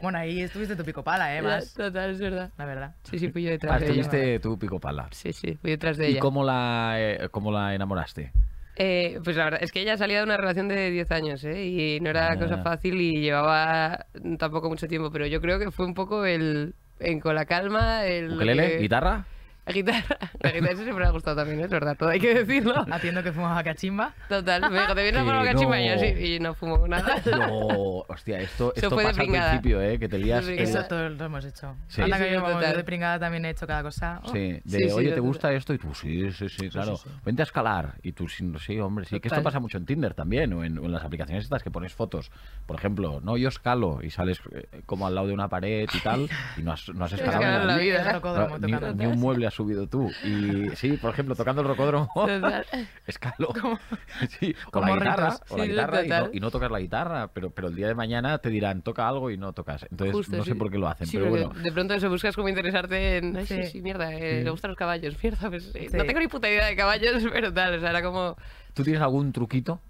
[0.03, 1.43] Bueno, ahí estuviste tu pico pala, ¿eh?
[1.43, 2.51] Más, Total, es verdad.
[2.57, 2.95] la verdad.
[3.05, 4.01] Sí, sí, fui yo ah, detrás de ella.
[4.03, 5.09] estuviste tu pico pala.
[5.13, 6.21] Sí, sí, fui detrás de ¿Y ella.
[6.21, 8.33] cómo la, eh, cómo la enamoraste?
[8.77, 11.65] Eh, pues la verdad es que ella salía de una relación de 10 años, ¿eh?
[11.67, 12.39] Y no era Ah.
[12.39, 14.07] cosa fácil y llevaba
[14.39, 16.75] tampoco mucho tiempo, pero yo creo que fue un poco el...
[16.99, 18.33] En con la calma, el...
[18.35, 18.79] ¿Ukelele?
[18.79, 19.27] ¿Guitarra?
[19.65, 20.17] La guitarra.
[20.41, 22.85] La guitarra eso siempre me ha gustado también, es verdad, todo hay que decirlo.
[22.91, 24.13] Haciendo que fumaba cachimba.
[24.29, 25.81] Total, me dijo, ¿te vienes a fumar cachimba?
[25.81, 26.01] Y yo no.
[26.01, 27.17] sí, y no fumo nada.
[27.27, 27.59] No,
[28.09, 29.51] hostia, esto, esto fue de pasa al pringada.
[29.51, 29.99] principio, ¿eh?
[29.99, 30.47] Que te lías...
[30.47, 31.77] De Eso todos lo hemos hecho.
[31.89, 32.03] Sí.
[32.03, 32.77] Anda Sí, que sí, yo total.
[32.77, 34.21] de pringada también he hecho cada cosa.
[34.25, 35.21] Oh, Sí, de Sí, sí, oye, ¿te total.
[35.23, 35.75] gusta esto?
[35.75, 36.97] Y tú, sí, sí, sí, claro.
[36.97, 37.09] sí.
[37.25, 37.95] Vente a escalar.
[38.03, 38.45] Y tú, sí,
[38.81, 39.21] hombre, sí.
[39.21, 39.45] Que esto Total.
[39.45, 42.31] pasa mucho en Tinder también, o en, en las aplicaciones estas que pones fotos.
[42.67, 46.01] Por ejemplo, no, yo escalo y sales eh, como al lado de una pared y
[46.01, 48.21] tal, y no has, no has escalado Escalar en la vida.
[48.61, 48.61] El
[48.97, 50.11] ni, ni un mueble subido tú.
[50.25, 52.09] Y sí, por ejemplo, tocando el rocódromo,
[53.07, 53.49] escalo.
[54.41, 55.51] Sí, o como la guitarra, ritos.
[55.51, 57.87] o la Sí, guitarra y, no, y no tocas la guitarra, pero, pero el día
[57.89, 59.87] de mañana te dirán, toca algo y no tocas.
[59.91, 60.59] Entonces, Justo, no sé sí.
[60.59, 61.49] por qué lo hacen, Sí, pero bueno.
[61.63, 63.37] De pronto eso buscas como interesarte en.
[63.37, 63.71] Ay, sí, Sí.
[63.71, 64.45] sí, mierda, eh, Sí.
[64.45, 65.17] le gustan los caballos.
[65.23, 67.75] Mierda, pues eh, no tengo ni puta idea de caballos, pero tal.
[67.77, 68.37] O sea, era como.
[68.75, 69.81] ¿Tú tienes algún truquito?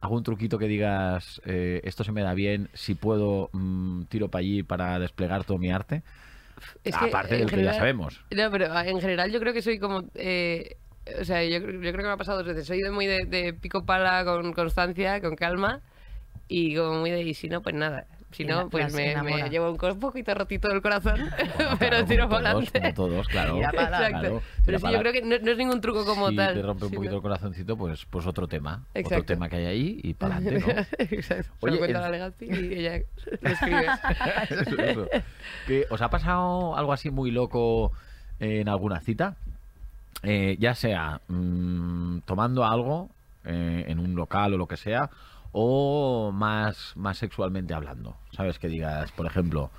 [0.00, 4.40] ¿Algún truquito que digas, eh, esto se me da bien, si puedo, mm, tiro para
[4.40, 6.02] allí para desplegar todo mi arte?
[6.84, 8.24] Es que, Aparte en del que ya sabemos.
[8.34, 10.04] No, pero ah, en general yo creo que soy como...
[10.14, 10.76] eh,
[11.20, 12.66] o sea, yo, creo- yo creo que me ha pasado dos veces.
[12.66, 15.80] Soy de muy de, de pico pala con constancia, con calma.
[16.48, 17.22] Y como muy de...
[17.22, 18.06] Y si no, pues nada.
[18.36, 21.14] Si no, la- pues me, me llevo un, un poquito rotito del corazón.
[21.58, 22.92] Bueno, pero claro, tiro para adelante.
[22.94, 23.56] todos, claro.
[23.58, 24.42] Exacto.
[24.64, 26.54] Pero sí, yo creo que no, no es ningún truco como si tal.
[26.54, 28.84] te rompe un poquito el corazoncito, pues, pues otro tema.
[28.90, 29.24] Otro Exacto.
[29.24, 30.66] tema que hay ahí y para adelante,
[30.98, 31.06] ¿no?
[31.16, 31.44] Exacto.
[31.60, 33.00] Se Oye, el- la Legazpi y ella
[33.40, 33.86] lo escribe.
[34.50, 35.08] Eso, eso.
[35.66, 37.92] ¿Que ¿Os ha pasado algo así muy loco
[38.38, 39.36] en alguna cita?
[40.22, 43.10] Eh, ya sea mm, tomando algo
[43.44, 45.10] eh, en un local o lo que sea,
[45.58, 48.14] o más, más sexualmente hablando.
[48.32, 48.58] ¿Sabes?
[48.58, 49.70] Que digas, por ejemplo,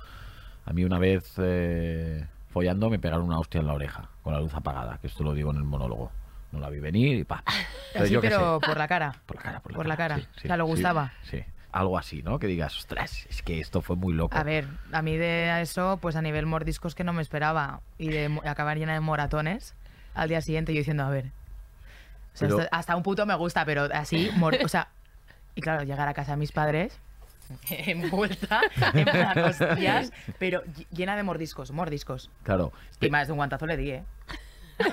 [0.66, 4.40] a mí una vez eh, follando me pegaron una hostia en la oreja, con la
[4.40, 6.10] luz apagada, que esto lo digo en el monólogo.
[6.50, 7.44] No la vi venir y pa.
[7.94, 8.28] Yo sé.
[8.28, 9.14] pero por la cara.
[9.24, 9.88] Por la cara, por la Por cara.
[9.88, 10.16] la cara.
[10.16, 11.12] sí, sí, O sea, ¿le sí, gustaba?
[11.22, 12.40] Sí, Algo así, ¿no?
[12.40, 14.36] Que digas, ostras, es que esto fue muy loco.
[14.36, 18.08] A ver, a mí de eso, pues a nivel mordiscos que no me esperaba y
[18.08, 19.74] de acabar llena de moratones
[20.14, 21.26] al día siguiente yo diciendo, a ver.
[22.34, 24.28] O sea, Pero- hasta, hasta un puto me gusta, pero así,
[24.64, 24.88] o sea,
[25.58, 26.98] y claro, llegar a casa de mis padres
[27.70, 28.60] envuelta
[28.94, 32.30] en hostias, pero ll- llena de mordiscos, mordiscos.
[32.44, 32.72] Claro.
[33.00, 34.04] Y más de un guantazo le di, ¿eh?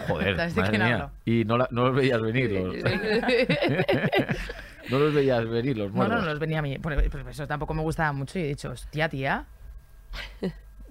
[0.08, 1.10] Joder, ¿Sabes de madre mía.
[1.26, 2.76] Y no, la- no los veías venir los...
[4.90, 6.24] no los veías venir los No, no, muertos.
[6.24, 6.78] no los venía a mí.
[6.80, 9.46] Por, por eso tampoco me gustaba mucho y he dicho, hostia, tía,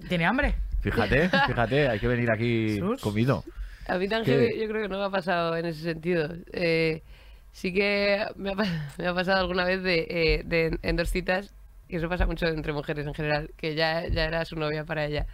[0.07, 0.55] ¿tiene hambre?
[0.81, 3.43] Fíjate, fíjate, hay que venir aquí comido.
[3.87, 6.29] A mí tan yo creo que no me ha pasado en ese sentido.
[6.53, 7.01] Eh,
[7.55, 8.55] sí que me ha,
[8.97, 11.53] me ha pasado alguna vez de, eh, de- en dos citas,
[11.87, 15.05] que eso pasa mucho entre mujeres en general, que ya, ya era su novia para
[15.05, 15.27] ella.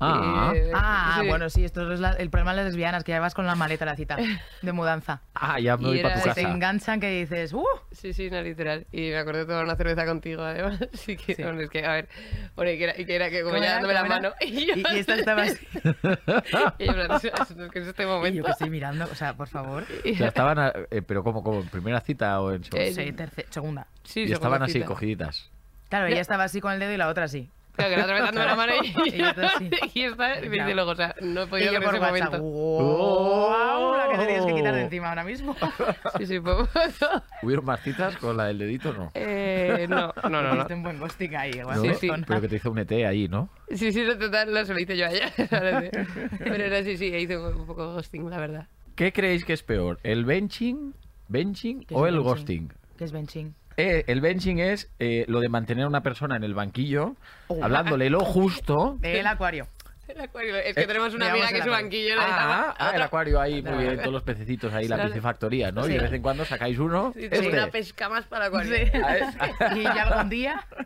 [0.00, 0.52] Ah.
[0.54, 1.26] Eh, Ah, sí.
[1.28, 3.54] bueno, sí, esto es la- el problema de las lesbianas, que ya vas con la
[3.56, 4.16] maleta a la cita
[4.62, 5.22] de mudanza.
[5.34, 6.54] Ah, ya me voy Y para era tu Se te casa.
[6.54, 7.64] enganchan que dices, ¡uh!
[7.90, 8.86] Sí, sí, no, literal.
[8.92, 10.78] Y me acordé de tomar una cerveza contigo, además.
[10.94, 11.42] Así que, Sí.
[11.42, 12.08] hombre, es que, a ver,
[12.54, 14.32] bueno, y que era, y que, era que como ¿Cómo ya dándome la mano.
[14.40, 15.66] Y, yo, Y, y esta estaba así.
[16.78, 18.44] y yo, en este Y yo momento.
[18.44, 19.82] que estoy mirando, o sea, por favor.
[19.82, 22.84] O sea, estaban, a- eh, pero como, como en primera cita o en segunda.
[22.84, 23.86] Eh, Sí, segunda.
[24.04, 24.86] Sí, y segunda estaban así cita.
[24.86, 25.50] cogiditas.
[25.88, 27.50] Claro, ella estaba así con el dedo y la otra así.
[27.78, 29.70] Claro, que la otra vez dándome la mano y, Y así.
[29.94, 30.74] y esta, y me dice Claro.
[30.74, 32.42] luego, o sea, no he podido con por ese WhatsApp, momento.
[32.42, 33.96] ¡wow!
[33.96, 35.56] La que te tienes que quitar de encima ahora mismo.
[36.18, 36.54] Sí, sí, fue
[37.42, 39.10] ¿Hubieron más citas con la del dedito no?
[39.14, 40.54] eh, no, no, no, no.
[40.56, 41.76] Hiciste un buen ghosting ahí, igual.
[41.76, 41.82] ¿No?
[41.84, 42.10] Sí, sí.
[42.26, 43.48] Pero que te hizo un ET ahí, ¿no?
[43.70, 45.06] Sí, sí, no, total, lo se lo hice yo
[45.50, 45.90] parece.
[46.38, 48.66] Pero era sí, sí, hice un, un poco ghosting, la verdad.
[48.96, 50.00] ¿Qué creéis que es peor?
[50.02, 50.94] ¿El benching,
[51.28, 52.28] benching ¿Qué es o el benching?
[52.32, 52.72] ghosting?
[52.96, 53.54] ¿Qué es benching?
[53.80, 57.14] Eh, el benching es eh, lo de mantener a una persona en el banquillo,
[57.46, 57.62] Oh.
[57.62, 58.98] hablándole lo justo.
[59.02, 59.68] El acuario.
[60.14, 60.56] El acuario.
[60.56, 61.72] Es que Eh, tenemos una amiga que su acuario.
[61.82, 65.86] banquillo Ah, ah, el acuario ahí, muy bien, todos los pececitos ahí, la piscifactoría, ¿no?
[65.86, 67.12] Y de vez en cuando sacáis uno.
[67.14, 67.48] Sí, este.
[67.48, 68.74] una pesca más para acuario.
[68.76, 68.96] Sí.
[68.96, 69.24] A ver,
[69.76, 70.66] Y ya algún día.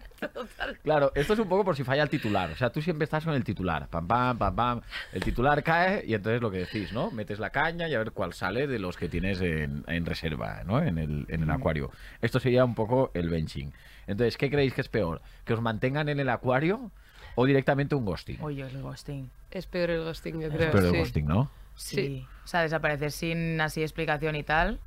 [0.84, 2.50] Claro, esto es un poco por si falla el titular.
[2.50, 3.88] O sea, tú siempre estás con el titular.
[3.88, 4.80] Pam, pam, pam, pam.
[5.12, 7.10] El titular cae y entonces lo que decís, ¿no?
[7.10, 10.62] Metes la caña y a ver cuál sale de los que tienes en, en reserva,
[10.64, 10.80] ¿no?
[10.80, 11.90] En el, en el acuario.
[12.20, 13.72] Esto sería un poco el benching.
[14.06, 15.22] Entonces, ¿qué creéis que es peor?
[15.44, 16.92] ¿Que os mantengan en el acuario
[17.34, 18.38] o directamente un ghosting?
[18.42, 19.30] Oye, el ghosting.
[19.50, 20.70] Es peor el ghosting, yo Es creo.
[20.72, 20.98] Pero el sí.
[20.98, 21.50] ghosting, ¿no?
[21.76, 21.96] Sí.
[21.96, 22.26] Sí.
[22.44, 24.80] O sea, desaparecer sin así explicación y tal.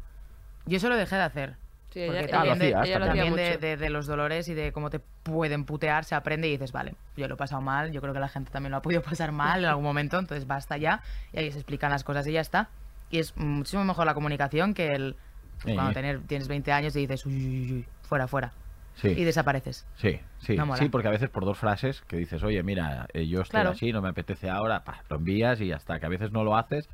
[0.66, 1.56] Yo eso lo dejé de hacer.
[1.92, 3.60] Sí, ella, Porque ella- Ah, lo también, de, ella lo hacía también de, mucho.
[3.60, 6.96] de- de los dolores y de cómo te pueden putear, se aprende y dices, vale,
[7.16, 9.32] yo lo he pasado mal, yo creo que la gente también lo ha podido pasar
[9.32, 11.02] mal en algún momento, entonces basta ya.
[11.32, 12.70] Y ahí se explican las cosas y ya está.
[13.10, 15.16] Y es muchísimo mejor la comunicación que el...
[15.62, 18.52] pues, cuando tener, tienes 20 años y dices, uy, uy, uy, fuera, fuera.
[18.96, 19.10] Sí.
[19.10, 19.86] Y desapareces.
[19.96, 23.28] Sí, sí, No sí, porque a veces por dos frases que dices, oye, mira, eh,
[23.28, 23.72] yo estoy Claro.
[23.72, 26.00] así, no me apetece ahora, pa, lo envías y ya está.
[26.00, 26.90] Que a veces no lo haces,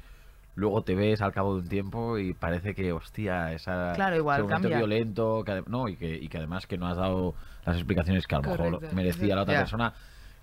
[0.56, 4.42] luego te ves al cabo de un tiempo y parece que, hostia, esa Claro, igual
[4.42, 7.36] ese momento violento, que, no, y que, y que además que no has dado
[7.66, 9.94] las explicaciones que a lo mejor merecía la otra persona,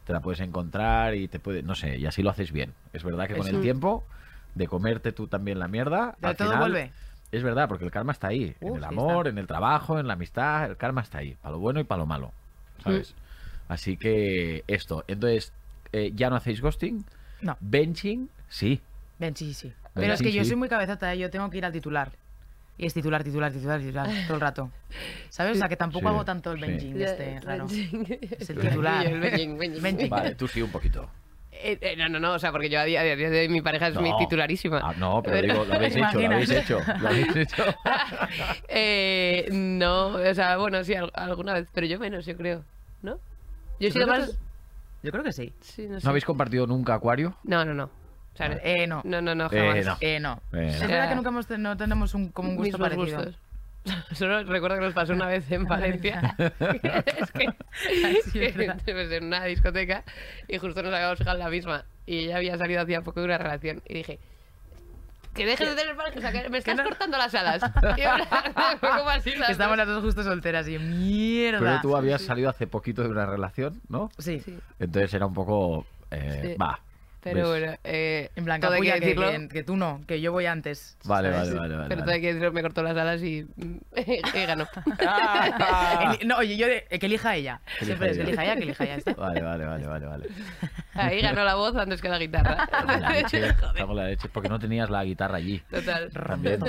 [0.04, 2.72] te la puedes encontrar y te puede, no sé, y así lo haces bien.
[2.92, 4.06] Es verdad que con el tiempo
[4.54, 6.92] de comerte tú también la mierda, De al todo final, vuelve.
[7.30, 8.54] Es verdad, porque el karma está ahí.
[8.60, 9.30] Uh, en el sí amor, está.
[9.30, 11.36] en el trabajo, en la amistad, el karma está ahí.
[11.42, 12.32] Para lo bueno y para lo malo.
[12.82, 13.14] ¿Sabes?
[13.68, 15.04] Así que esto.
[15.08, 15.52] Entonces,
[15.92, 17.04] eh, ya no hacéis ghosting.
[17.42, 17.56] No.
[17.60, 18.80] Benching, sí.
[19.18, 19.72] Ven, sí, sí.
[19.94, 21.18] Pero es sí, que yo soy muy cabezota, ¿eh?
[21.18, 22.12] yo tengo que ir al titular.
[22.78, 24.70] Y es titular, titular, titular, titular, todo el rato.
[25.28, 25.56] ¿Sabes?
[25.56, 26.66] O sea, que tampoco Sí, hago tanto el sí.
[26.66, 27.66] benching este raro.
[27.66, 28.06] benching.
[28.38, 29.04] Es el titular.
[29.06, 29.82] El benching, benching.
[29.82, 30.08] Benching.
[30.10, 31.10] Vale, tú sí un poquito.
[31.50, 33.48] Eh, eh, no, no, no, o sea, porque yo a día, a día de hoy
[33.48, 34.16] mi pareja es mi No.
[34.18, 34.80] titularísima.
[34.82, 36.80] Ah, no, pero Pero- digo, lo habéis hecho, lo habéis hecho.
[37.00, 37.64] Lo habéis hecho.
[38.68, 42.64] Eh, no, o sea, bueno, sí, al- alguna vez, pero yo menos, yo creo,
[43.02, 43.18] ¿no?
[43.80, 44.28] Yo he sido más...
[44.30, 44.38] es-
[45.02, 45.52] Yo creo que sí.
[45.60, 46.04] Sí, no sé.
[46.06, 47.36] ¿No habéis compartido nunca acuario?
[47.44, 47.84] No, no, no.
[47.84, 49.00] O sea, Eh, no.
[49.04, 49.86] no, no, no, Eh, jamás.
[49.86, 49.96] no.
[50.00, 50.40] Eh, no.
[50.52, 53.16] Es verdad que nunca hemos, no tenemos un, como un gusto Mismos parecido.
[53.24, 53.40] gustos.
[54.12, 56.34] Solo recuerdo que nos pasó una vez en Valencia.
[56.38, 57.44] es que,
[58.04, 60.04] es que pues, en una discoteca
[60.46, 61.84] y justo nos habíamos fijado en la misma.
[62.06, 63.82] Y ella había salido hacía poco de una relación.
[63.88, 64.18] Y dije,
[65.34, 66.84] que dejes de tener pareja, o sea, que me estás no?
[66.84, 67.60] cortando las alas.
[68.80, 69.86] Como así las estamos dos.
[69.86, 71.60] las dos justo solteras y mierda.
[71.60, 74.10] Pero tú habías salido hace poquito de una relación, ¿no?
[74.18, 74.40] Sí.
[74.40, 75.86] Sí, Entonces era un poco...
[76.10, 76.54] eh, Sí.
[77.20, 77.60] Pero ¿ves?
[77.62, 79.30] bueno, eh, En plan, todo hay que decirlo.
[79.30, 80.96] que, que tú no, que yo voy antes.
[81.04, 81.88] Vale, vale, vale, vale.
[81.88, 82.12] Pero todo vale.
[82.14, 83.46] hay que decirlo, me cortó las alas y,
[84.46, 84.66] ganó.
[85.00, 86.16] Ah.
[86.24, 87.60] No, oye, yo de, que elija ella.
[87.78, 88.94] Que Siempre elija es que elija ella, que elija ella.
[88.96, 89.14] está.
[89.14, 90.28] Vale, vale, vale, vale, vale.
[90.94, 92.68] Ahí ganó la voz antes que la guitarra.
[93.00, 95.60] La leche, estamos la leche, porque no tenías la guitarra allí.
[95.70, 96.10] Total.
[96.10, 96.60] También.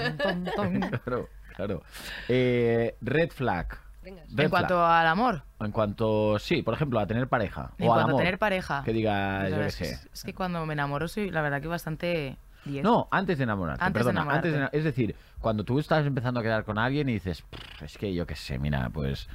[1.03, 1.83] Claro, claro.
[2.27, 3.77] Eh, red flag.
[4.17, 5.01] Red En cuanto flag.
[5.01, 7.71] al amor, En cuanto, sí, por ejemplo, a tener pareja.
[7.77, 8.21] en o al cuanto a amor.
[8.21, 8.83] tener pareja.
[8.83, 9.99] Que diga, pues yo qué sé.
[10.13, 12.83] Es, que cuando me enamoro soy, la verdad, que bastante 10.
[12.83, 14.21] No, antes de enamorarte, Antes de perdona.
[14.35, 14.77] antes de enamorarte.
[14.77, 17.97] ena- es decir, cuando tú estás empezando a quedar con alguien y dices, "Pff, es
[17.97, 19.27] que yo qué sé, mira, pues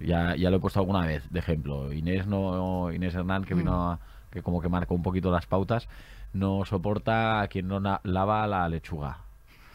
[0.00, 1.92] ya, ya lo he puesto alguna vez, de ejemplo.
[1.92, 3.44] Inés no Inés Hernán, Mm.
[3.44, 3.98] que vino a-
[4.30, 5.88] que como que marcó un poquito las pautas,
[6.32, 9.18] no soporta a quien no lava la lechuga.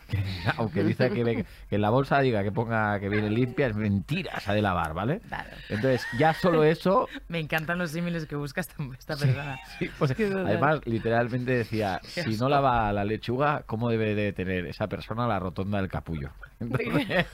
[0.57, 3.75] Aunque dice que, ve- que en la bolsa diga que ponga que viene limpia, es
[3.75, 5.19] mentira, se ha de lavar, ¿vale?
[5.27, 5.49] Claro.
[5.69, 9.59] Entonces, ya solo eso Me encantan los símiles que busca esta, esta persona.
[9.79, 14.87] Sí, pues, además, literalmente decía, si no lava la lechuga, ¿cómo debe de tener esa
[14.87, 16.29] persona la rotonda del capullo?
[16.59, 17.25] Entonces,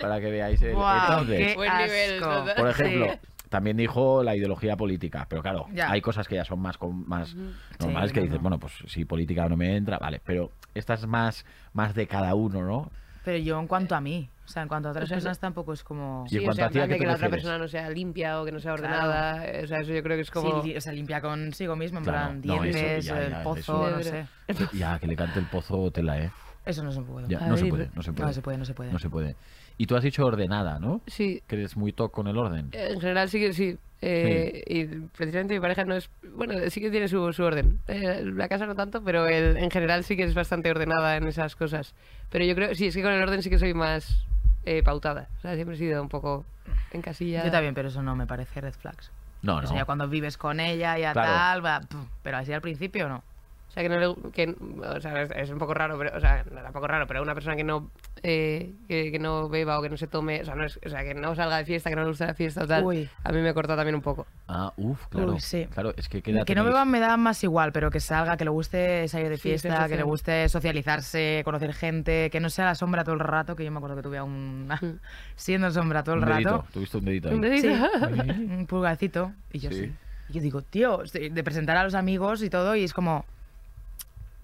[0.00, 0.74] para que veáis el...
[0.74, 2.44] Guau, Entonces, qué asco.
[2.56, 3.18] por ejemplo, Sí.
[3.50, 5.90] También dijo la ideología política, pero claro, Ya.
[5.90, 7.34] hay cosas que ya son más, con, más
[7.78, 8.42] normales Sí, que no, dices, no.
[8.42, 12.34] bueno, pues si política no me entra, vale, pero esta es más, más de cada
[12.34, 12.90] uno, ¿no?
[13.24, 15.84] Pero yo en cuanto a mí, o sea, en cuanto a otras personas tampoco es
[15.84, 16.24] como...
[16.30, 17.06] Y en Sí, o cuanto sea, a en ti, ¿a plan qué de te que
[17.06, 19.44] la otra persona no sea limpia o que no sea ordenada.
[19.46, 20.62] eh, O sea, eso yo creo que es como...
[20.62, 23.42] Sí, o sea, limpia consigo mismo, en Claro, plan, no, eso, dientes, ya, el ya,
[23.42, 23.96] pozo, eso.
[23.96, 24.26] no sé.
[24.72, 26.30] Ya, que le cante el pozo tela, ¿eh?
[26.64, 27.26] Eso no se puede.
[27.28, 28.26] Ya, A no se ver, puede, no se puede.
[28.26, 28.92] No se puede, no se puede.
[28.92, 29.36] No se puede.
[29.80, 31.00] Y tú has dicho ordenada, ¿no?
[31.06, 32.68] Sí, Que eres muy toc con el orden.
[32.72, 33.78] en general sí que sí.
[34.02, 36.10] Eh, Y precisamente mi pareja no es...
[36.34, 37.78] Bueno, sí que tiene su, su orden.
[37.88, 41.26] Eh, la casa no tanto, pero el- en general sí que es bastante ordenada en
[41.26, 41.94] esas cosas.
[42.30, 42.74] Pero yo creo...
[42.74, 44.26] Sí, es que con el orden sí que soy más
[44.66, 45.28] eh, pautada.
[45.38, 46.44] O sea, siempre he sido un poco
[46.92, 47.42] en casilla.
[47.42, 49.10] Yo también, pero eso no me parece red flags.
[49.40, 49.66] No, O no.
[49.66, 51.32] sea, ya cuando vives con ella, ya Claro.
[51.32, 51.80] tal, va,
[52.22, 53.22] pero así al principio no.
[53.70, 54.32] O sea, que no le...
[54.32, 54.52] Que,
[54.82, 56.16] o sea, es, es un poco raro, pero...
[56.16, 57.88] O sea, no era un poco raro, pero una persona que no...
[58.20, 60.40] eh, que, que no beba o que no se tome...
[60.40, 62.26] O sea, no es, o sea, que no salga de fiesta, que no le guste
[62.26, 62.84] la fiesta o tal.
[62.84, 63.08] Uy.
[63.22, 64.26] A mí me corta también un poco.
[64.48, 65.34] Ah, uff, claro.
[65.34, 65.68] Uy, sí.
[65.72, 68.42] Claro, es que queda Que no beban me da más igual, pero que salga, que
[68.42, 72.64] le guste salir de Sí, fiesta, que le guste socializarse, conocer gente, que no sea
[72.64, 74.66] la sombra todo el rato, que yo me acuerdo que tuve a un...
[74.66, 74.98] Mm.
[75.36, 76.50] siendo sombra todo el un dedito.
[76.50, 76.64] rato.
[76.72, 77.34] Tuviste un dedito ahí.
[77.36, 77.68] Un dedito.
[77.68, 79.32] Sí, un pulgarcito.
[79.52, 79.84] Y yo Sí.
[79.84, 79.92] sí.
[80.30, 83.24] Y yo digo, tío, de presentar a los amigos y todo, y es como.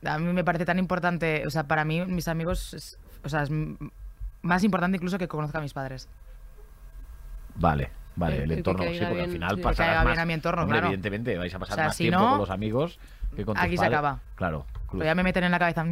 [0.07, 1.45] A mí me parece tan importante.
[1.47, 2.75] O sea, para mí, mis amigos.
[2.75, 3.51] es- o sea, es
[4.43, 6.09] más importante incluso que conozca a mis padres.
[7.57, 9.63] Vale, vale, El- entorno, sí, porque al final sí.
[9.63, 10.07] pasarás más...
[10.07, 10.87] bien a mi entorno, Hombre, claro.
[10.89, 12.99] evidentemente, vais a pasar O sea, más si tiempo no, con los amigos
[13.35, 14.21] que con tus aquí se acaba.
[14.35, 14.67] Claro.
[14.93, 15.85] Pero ya me meten en la cabeza.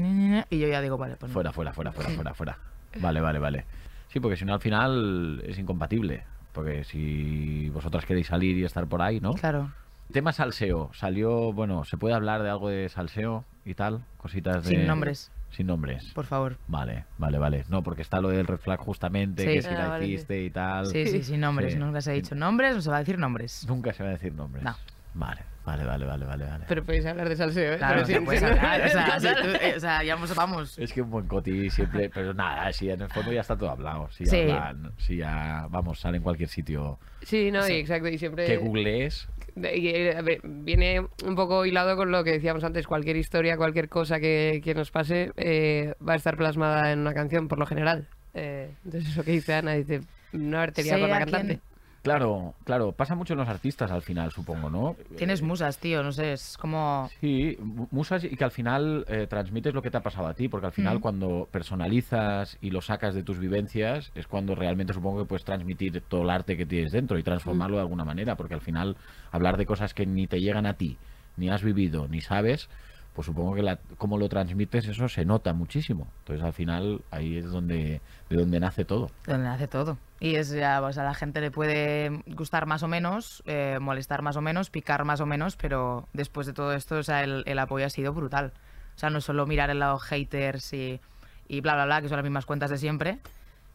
[0.51, 1.31] Y yo ya digo, vale, pues.
[1.31, 1.35] no.
[1.35, 2.59] Fuera, fuera, fuera, fuera, fuera, fuera.
[3.01, 3.65] Vale, vale, vale.
[4.09, 6.25] Sí, porque si no al final es incompatible.
[6.53, 9.33] Porque si vosotras queréis salir y estar por ahí, ¿no?
[9.35, 9.73] Claro.
[10.13, 10.91] Tema salseo.
[10.95, 14.05] Salió, bueno, ¿se puede hablar de algo de salseo y tal?
[14.19, 14.71] Cositas de...
[14.71, 16.05] Sin nombres, Sin nombres.
[16.15, 16.59] por favor.
[16.69, 17.65] Vale, vale, vale.
[17.69, 19.49] No, porque está lo del red flag justamente, Sí.
[19.49, 20.13] que si Ah, la vale, sí.
[20.15, 20.87] hiciste y tal.
[20.87, 21.73] Sí, sí, sin nombres.
[21.75, 21.79] Sí.
[21.79, 23.65] Nunca se ha dicho nombres, no se va a decir nombres.
[23.69, 24.65] Nunca se va a decir nombres.
[24.65, 24.75] No.
[25.17, 26.45] Vale, vale, vale, vale, vale.
[26.45, 26.65] vale.
[26.67, 27.79] Pero podéis hablar de salseo, ¿eh?
[27.79, 29.17] Claro, Pero sí, puedes hablar, o sea,
[29.63, 30.77] eh, o sea, ya vamos, vamos.
[30.77, 33.71] Es que un buen coti siempre, pero nada, si en el fondo ya está todo
[33.71, 34.11] hablado.
[34.11, 34.41] Si, Sí.
[34.51, 38.09] hablan, si ya, vamos, sale en cualquier sitio Sí, no, y exacto.
[38.09, 38.45] Y siempre...
[38.45, 39.29] que googlees.
[39.63, 44.61] Eh, viene un poco hilado con lo que decíamos antes, cualquier historia, cualquier cosa que,
[44.65, 48.09] que nos pase eh, va a estar plasmada en una canción, por lo general.
[48.35, 50.01] Eh, entonces eso que dice Ana, dice,
[50.33, 51.61] no haberte liado Sé con la cantante.
[52.05, 54.95] Claro, claro, pasa mucho en los artistas al final, supongo, ¿no?
[55.17, 57.09] Tienes musas, tío, no sé, es como...
[57.19, 60.35] Sí, mu- musas y que al final eh, transmites lo que te ha pasado a
[60.35, 61.01] ti, porque al final Mm.
[61.01, 66.03] cuando personalizas y lo sacas de tus vivencias es cuando realmente supongo que puedes transmitir
[66.07, 68.99] todo el arte que tienes dentro y transformarlo de alguna manera, porque al final
[69.33, 70.99] hablar de cosas que ni te llegan a ti,
[71.39, 72.69] ni has vivido, ni sabes,
[73.15, 76.09] pues supongo que la, como lo transmites eso se nota muchísimo.
[76.21, 79.11] Entonces al final ahí es donde de donde nace todo.
[79.27, 79.99] donde hace todo.
[80.19, 84.23] Y es ya, pues a la gente le puede gustar más o menos, eh, molestar
[84.23, 87.59] más o menos, picar más o menos, pero después de todo esto, o sea, el,
[87.59, 88.53] apoyo ha sido brutal.
[88.97, 91.01] O sea, no solo mirar el lado haters y,
[91.47, 93.19] y bla, bla, bla, que son las mismas cuentas de siempre,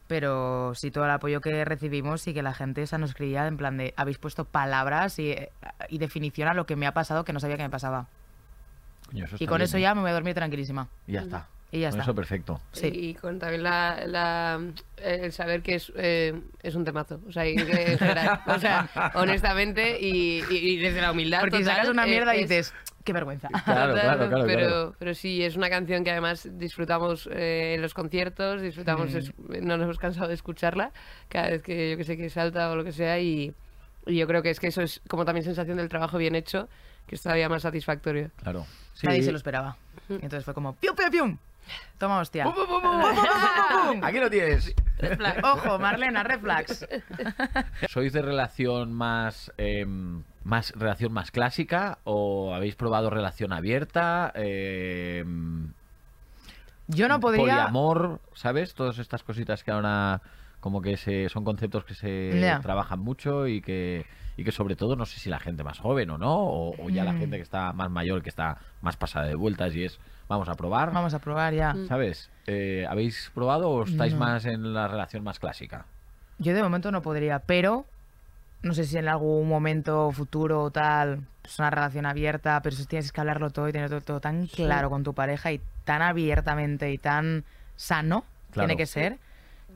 [0.06, 3.56] pero sí todo el apoyo que recibimos y que la gente esa nos escribía en
[3.56, 5.34] plan de, habéis puesto palabras y,
[5.88, 8.08] y definición a lo que me ha pasado que no sabía que me pasaba.
[9.10, 9.80] Coño, eso Y con bien, eso ¿eh?
[9.82, 10.88] ya me voy a dormir tranquilísima.
[11.06, 11.46] Y ya está.
[11.72, 12.10] Y ya Con está.
[12.10, 12.60] eso perfecto.
[12.72, 12.88] Sí.
[12.92, 14.60] Y con también la, la-
[14.96, 17.20] el saber que es, eh, es un temazo.
[17.28, 17.96] O sea, y que
[18.46, 21.40] o sea, honestamente y, y- y desde la humildad.
[21.40, 23.48] Porque total, sacas una eh, mierda y es- dices, qué vergüenza.
[23.64, 24.94] Claro, claro, claro, pero, claro.
[24.98, 29.16] pero sí, es una canción que además disfrutamos eh, en los conciertos, disfrutamos, Mm.
[29.18, 30.90] es- no nos hemos cansado de escucharla
[31.28, 33.54] cada vez que yo que sé que salta o lo que sea y,
[34.06, 36.68] y yo creo que es que eso es como también sensación del trabajo bien hecho,
[37.06, 38.30] que es todavía más satisfactorio.
[38.36, 38.66] Claro.
[38.94, 39.06] Sí.
[39.06, 39.76] Nadie se lo esperaba.
[40.08, 41.38] Y entonces fue como, ¡pium, pium, pium!
[41.98, 42.44] Toma, hostia.
[42.44, 44.04] ¡Pum, pum!
[44.04, 44.74] Aquí lo tienes.
[45.42, 46.86] Ojo, Marlena, red flags.
[47.88, 54.32] ¿Sois de relación más, em, más relación más clásica o habéis probado relación abierta?
[54.34, 55.72] Em,
[56.88, 57.42] Yo no podría...
[57.42, 58.74] Poliamor, ¿sabes?
[58.74, 60.20] Todas estas cositas que ahora
[60.60, 64.04] como que se, son conceptos que se trabajan mucho y que,
[64.36, 66.90] y que sobre todo no sé si la gente más joven o no, o, o
[66.90, 67.18] ya la Mm.
[67.18, 70.54] gente que está más mayor, que está más pasada de vueltas y es, vamos a
[70.54, 71.76] probar, Vamos a probar ya.
[71.88, 72.30] ¿sabes?
[72.46, 74.20] Eh, ¿Habéis probado o estáis No.
[74.20, 75.84] más en la relación más clásica?
[76.38, 77.84] Yo de momento no podría, pero
[78.62, 82.86] no sé si en algún momento futuro o tal, pues una relación abierta, pero si
[82.86, 86.02] tienes que hablarlo todo y tener todo, todo tan claro con tu pareja y tan
[86.02, 87.44] abiertamente y tan
[87.76, 88.66] sano, Claro.
[88.66, 89.18] tiene que ser,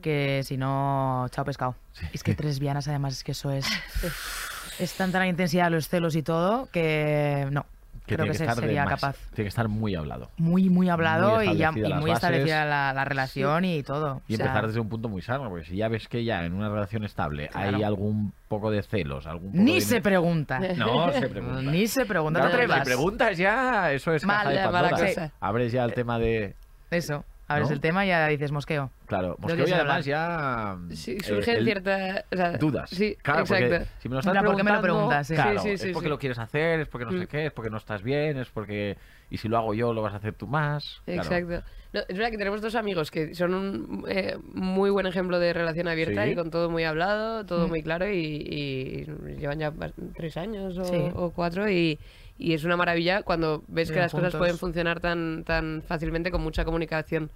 [0.01, 1.75] que si no, chao pescado.
[2.13, 3.65] Es que tres vianas además, es que eso es...
[4.79, 7.65] Es tanta la intensidad de los celos y todo que no,
[8.05, 9.15] Que creo que, de sería capaz.
[9.33, 10.29] Tiene que estar muy hablado.
[10.37, 12.13] Muy, muy hablado Muy y, ya, muy bases.
[12.15, 14.21] establecida la, la relación y todo.
[14.27, 16.45] Y O sea, empezar desde un punto muy sano, porque si ya ves que ya
[16.45, 17.77] en una relación estable Claro.
[17.77, 20.59] hay algún poco de celos, algún poco Ni de- se pregunta.
[20.77, 21.61] No se pregunta.
[21.71, 22.39] Ni se pregunta.
[22.41, 25.31] Claro, no te si preguntas ya, eso es Mal, caja de Pandora.
[25.39, 26.55] Abres ya el tema de...
[26.91, 27.23] Eso.
[27.47, 27.75] Abres ¿no?
[27.75, 28.89] el tema y ya dices mosqueo.
[29.05, 30.77] Claro, que Mosqueo y además ya...
[30.91, 32.89] Sí, eh, surgen ciertas o sea, dudas.
[32.89, 33.85] Sí, claro, exacto.
[33.99, 35.27] si me lo estás plan, ¿por qué me lo preguntando, preguntas?
[35.27, 35.33] Sí.
[35.35, 36.09] Claro, Sí, sí, sí, es porque sí.
[36.09, 37.27] lo quieres hacer, es porque no sé Mm.
[37.27, 38.97] qué, es porque no estás bien, es porque...
[39.29, 41.01] Y si lo hago yo, lo vas a hacer tú más.
[41.05, 41.21] Claro.
[41.21, 41.63] Exacto.
[41.93, 45.53] No, es verdad que tenemos dos amigos que son un eh, muy buen ejemplo de
[45.53, 46.31] relación abierta Sí.
[46.31, 47.69] y con todo muy hablado, todo Mm.
[47.69, 49.05] muy claro y, y
[49.37, 49.71] llevan ya
[50.15, 51.11] tres años o, Sí.
[51.13, 51.99] o cuatro y,
[52.37, 54.39] y es una maravilla cuando ves que las cosas juntos.
[54.39, 57.31] pueden funcionar tan, tan fácilmente con mucha comunicación.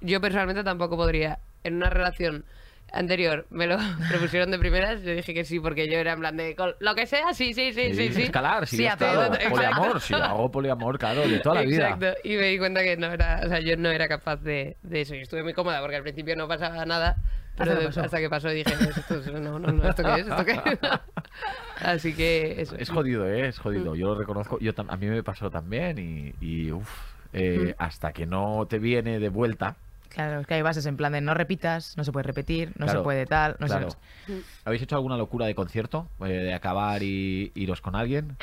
[0.00, 1.38] Yo personalmente tampoco podría.
[1.62, 2.44] En una relación
[2.92, 3.76] anterior me lo
[4.08, 6.94] propusieron de primeras, yo dije que sí, porque yo era en plan de "Con lo
[6.94, 8.22] que sea, sí, sí, sí, sí, sí.
[8.22, 8.84] Escalar, sí, Sí.
[8.86, 9.38] Exacto.
[9.50, 11.90] Poliamor, sí, hago poliamor, claro, de toda la vida.
[11.90, 14.76] Exacto, y me di cuenta que no era, o sea, yo no era capaz de,
[14.82, 15.14] de eso.
[15.14, 17.16] Y estuve muy cómoda porque al principio no pasaba nada,
[17.56, 18.00] pero Hasta que de- pasó.
[18.02, 20.26] hasta que pasó dije, "No, esto, es- no, no, no, ¿esto qué es?
[20.26, 20.78] ¿Esto qué es?
[21.82, 22.76] Así que eso.
[22.76, 23.48] Es jodido, ¿eh?
[23.48, 23.94] Es jodido.
[23.94, 24.58] Yo lo reconozco.
[24.58, 26.88] Yo tam- a mí me pasó también y, y uf,
[27.32, 27.82] eh, Mm.
[27.82, 29.76] hasta que no te viene de vuelta.
[30.08, 32.86] Claro, es que hay bases en plan de no repitas, no se puede repetir, no
[32.86, 33.90] Claro, se puede tal, no claro.
[33.90, 34.42] se...
[34.64, 36.08] ¿Habéis hecho alguna locura de concierto?
[36.20, 38.36] Eh, de acabar y iros con alguien.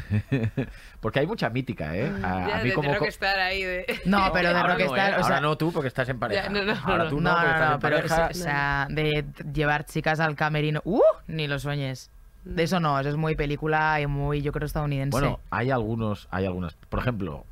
[1.00, 2.10] Porque hay mucha mítica, ¿eh?
[2.22, 3.86] A, Ya, a mí de, como de co- rockstar ahí de...
[4.04, 5.16] No, pero de Ahora no, rockstar, ¿eh?
[5.16, 6.44] o sea, Ahora no tú porque estás en pareja.
[6.44, 8.28] Ya, no, no, Ahora no, tú no, no, porque no, estás no, en pero pareja.
[8.30, 11.00] o sea, de llevar chicas al camerino, ¡uh!
[11.26, 12.10] Ni lo sueñes.
[12.44, 15.10] De eso no, eso es muy película y muy, yo creo, estadounidense.
[15.12, 16.74] Bueno, hay algunos, hay algunas.
[16.74, 17.44] Por ejemplo,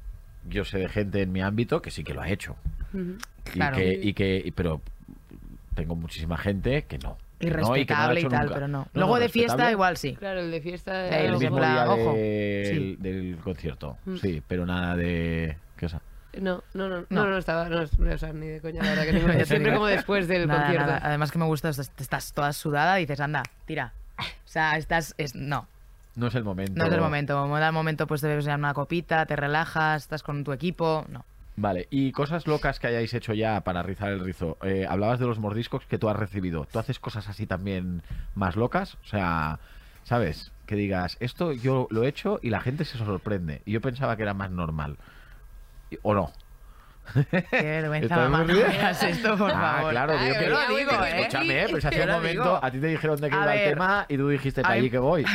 [0.48, 2.56] yo sé de gente en mi ámbito que sí que lo ha hecho.
[2.92, 3.16] Ujú.
[3.44, 3.76] Claro.
[3.78, 4.80] Y que, y que, y- pero
[5.76, 7.16] tengo muchísima gente que no.
[7.40, 8.54] Que no, que no lo ha irrespetable y, tal, nunca.
[8.54, 8.78] pero no.
[8.78, 10.14] No, Luego no, de fiesta igual sí.
[10.14, 11.08] Claro, el de fiesta...
[11.08, 12.12] Eh, El mismo día ojo.
[12.14, 12.96] del, Sí.
[13.00, 13.96] del concierto.
[14.04, 14.16] Mm.
[14.16, 15.56] Sí, pero nada de.
[15.76, 16.00] ¿Qué cosa?
[16.40, 17.26] No, no, no, no, No.
[17.26, 19.04] no, estaba, no, o sea, ni de coña, la verdad
[19.38, 20.86] que Siempre como después del Nada, concierto.
[20.86, 21.00] nada.
[21.02, 23.92] Además que me gusta, estás, estás toda sudada y dices, anda, tira.
[24.18, 25.14] O sea, estás...
[25.18, 25.66] Es, no,
[26.14, 26.74] No es el momento.
[26.76, 27.40] no es el momento.
[27.40, 31.04] Como da el momento, pues te bebes una copita, te relajas, estás con tu equipo.
[31.08, 31.24] No.
[31.60, 34.56] Vale, y cosas locas que hayáis hecho ya para rizar el rizo.
[34.62, 36.66] Eh, hablabas de los mordiscos que tú has recibido.
[36.72, 38.02] ¿Tú haces cosas así también
[38.34, 38.94] más locas?
[39.04, 39.58] O sea,
[40.04, 40.52] ¿sabes?
[40.64, 43.60] Que digas, esto yo lo he hecho y la gente se sorprende.
[43.66, 44.96] Y yo pensaba que era más normal.
[46.00, 46.32] ¿O no?
[47.12, 48.44] Qué vergüenza, ¿Estás mamá.
[48.44, 49.90] No esto, por ah, favor.
[49.90, 51.20] claro, que que lo digo, digo, ¿eh?
[51.20, 52.60] Escúchame, pues hace Yo un momento digo.
[52.62, 54.74] a ti te dijeron de qué A iba el tema y tú dijiste A para
[54.76, 55.26] allí que voy.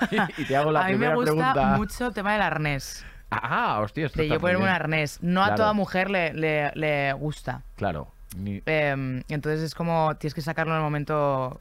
[0.38, 1.76] y te hago la a mí me gusta pregunta.
[1.76, 3.04] mucho el tema del arnés.
[3.30, 5.18] Ah, hostia, esto De yo ponerme un arnés.
[5.22, 5.52] No Claro.
[5.52, 7.62] a toda mujer le, le, le gusta.
[7.76, 8.08] Claro.
[8.36, 11.60] Ni- Eh, entonces es como tienes que sacarlo en el momento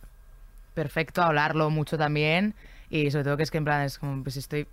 [0.73, 2.53] perfecto, hablarlo mucho también.
[2.89, 4.67] Y sobre todo que es que en plan es como, pues estoy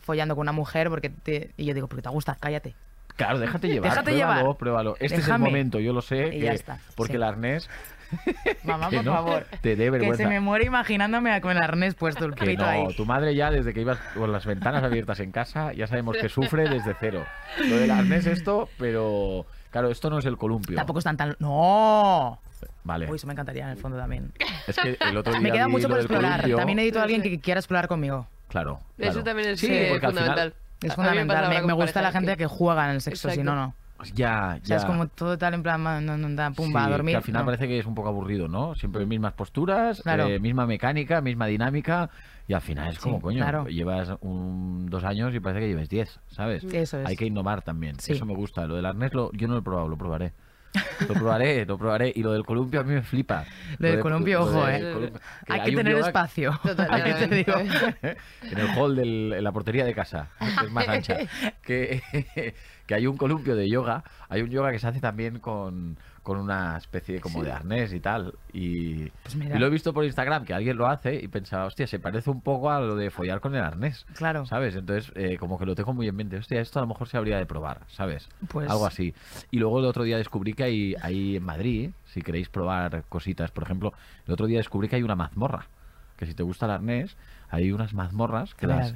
[0.00, 1.52] follando con una mujer porque te...
[1.56, 2.74] Y yo digo, porque te gusta, cállate.
[3.16, 3.90] Claro, déjate llevar.
[3.90, 4.56] Déjate pruébalo, llevar.
[4.56, 4.96] pruébalo.
[4.98, 5.22] Este Déjame.
[5.22, 6.26] es el momento, yo lo sé.
[6.28, 7.16] Y que- ya está, Porque sí.
[7.16, 7.70] el arnés
[8.64, 9.46] Mamá, que por no favor.
[9.60, 10.16] te dé Que vergüenza.
[10.22, 12.94] se me muere imaginándome con el arnés puesto el Que pito no, ahí.
[12.96, 16.28] tu madre ya desde que ibas con las ventanas abiertas en casa, ya sabemos que
[16.28, 17.24] sufre desde cero.
[17.68, 20.76] Lo del arnés esto, pero claro, esto no es el columpio.
[20.76, 21.36] Tampoco están tan...
[21.38, 22.38] ¡No!
[22.84, 23.10] Vale.
[23.10, 24.32] Uy, eso me encantaría en el fondo también.
[24.66, 26.32] Es que el otro día Me queda vi mucho por explorar.
[26.40, 26.56] columpio.
[26.56, 28.26] También necesito a alguien que quiera explorar conmigo.
[28.48, 29.24] Claro, Eso claro.
[29.24, 30.54] también es Sí, eh, porque al final- fundamental.
[30.82, 31.48] Es fundamental.
[31.48, 33.74] Me, me gusta la gente que juega en el sexo, si no, no.
[34.12, 34.76] Ya, O sea, ya.
[34.76, 37.16] es como todo tal en plan, no, no, pum, Sí, va a que dormir.
[37.16, 37.46] al final no.
[37.46, 38.74] parece que es un poco aburrido, ¿no?
[38.74, 40.26] Siempre mismas posturas, Claro.
[40.26, 42.10] eh, misma mecánica, misma dinámica,
[42.48, 43.66] y al final es Sí, como, coño, claro.
[43.66, 46.64] llevas un- dos años y parece que lleves diez, ¿sabes?
[46.64, 47.06] Eso es.
[47.06, 48.12] Hay que innovar también, Sí.
[48.12, 48.66] eso me gusta.
[48.66, 50.32] Lo del arnés lo- yo no lo he probado, lo probaré.
[51.08, 52.12] Lo probaré, lo probaré.
[52.16, 53.44] Y lo del columpio a mí me flipa.
[53.78, 54.92] Lo del columpio, ojo, del eh.
[54.92, 55.20] columpio.
[55.48, 56.60] Hay que un tener espacio.
[56.64, 57.52] Total, Ahí te digo.
[57.60, 61.16] en el hall de la portería de casa, que es más ancha.
[61.62, 62.02] Que,
[62.86, 64.04] que hay un columpio de yoga.
[64.28, 68.00] Hay un yoga que se hace también con, con una especie como de arnés y
[68.00, 68.34] tal.
[68.52, 71.86] Y, Pues y lo he visto por Instagram que alguien lo hace y pensaba, hostia,
[71.86, 74.04] se parece un poco a lo de follar con el arnés.
[74.14, 74.44] Claro.
[74.46, 74.76] ¿Sabes?
[74.76, 76.36] Entonces, eh, como que lo tengo muy en mente.
[76.36, 78.28] Hostia, esto a lo mejor se habría de probar, ¿sabes?
[78.48, 79.14] Pues- Algo así.
[79.50, 83.50] Y luego el otro día descubrí que hay, hay en Madrid, si queréis probar cositas,
[83.50, 83.92] por ejemplo,
[84.26, 85.68] el otro día descubrí que hay una mazmorra.
[86.16, 87.16] Que si te gusta el arnés,
[87.48, 88.94] hay unas mazmorras que las...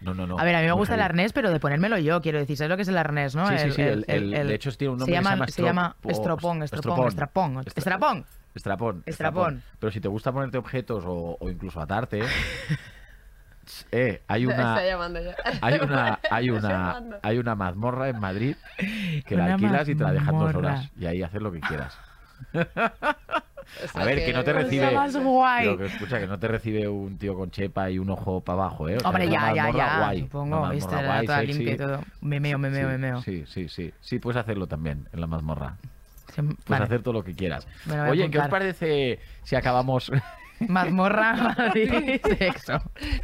[0.00, 0.14] a ver.
[0.14, 0.38] No, no, no.
[0.38, 2.56] A ver, a mí me gusta el arnés, pero de ponérmelo yo, quiero decir.
[2.56, 3.46] ¿Sabes lo que es el arnés, no?
[3.48, 5.46] Sí, sí, sí, el- el- de hecho tiene un nombre se que se llama, llama
[5.48, 7.56] se llama estropón, estropón, estrapón.
[7.58, 8.26] Estra- Estrapón.
[8.54, 9.62] Estrapón, Estrapón.
[9.78, 12.20] Pero si te gusta ponerte objetos o, o incluso atarte,
[13.92, 18.56] eh, hay una, hay una, hay una, hay una mazmorra en Madrid
[19.26, 21.96] que la alquilas y te la dejan dos horas y ahí haces lo que quieras.
[23.94, 24.90] A ver, que no te recibe.
[25.22, 25.76] guay.
[25.76, 28.88] Que escucha, que no te recibe un tío con chepa y un ojo para abajo,
[28.88, 28.98] ¿eh?
[29.02, 29.98] O Hombre, ya, ya, ya.
[29.98, 32.00] guay, Supongo, viste, era guay, toda limpia y todo.
[32.20, 33.22] Memeo, memeo, sí, memeo.
[33.22, 33.92] Sí, sí, sí.
[34.00, 35.76] Sí, puedes hacerlo también en la mazmorra.
[36.36, 36.84] Puedes vale.
[36.84, 37.66] hacer todo lo que quieras.
[38.08, 40.12] Oye, ¿qué os parece si acabamos
[40.60, 42.78] Mazmorra, Madrid, sexo.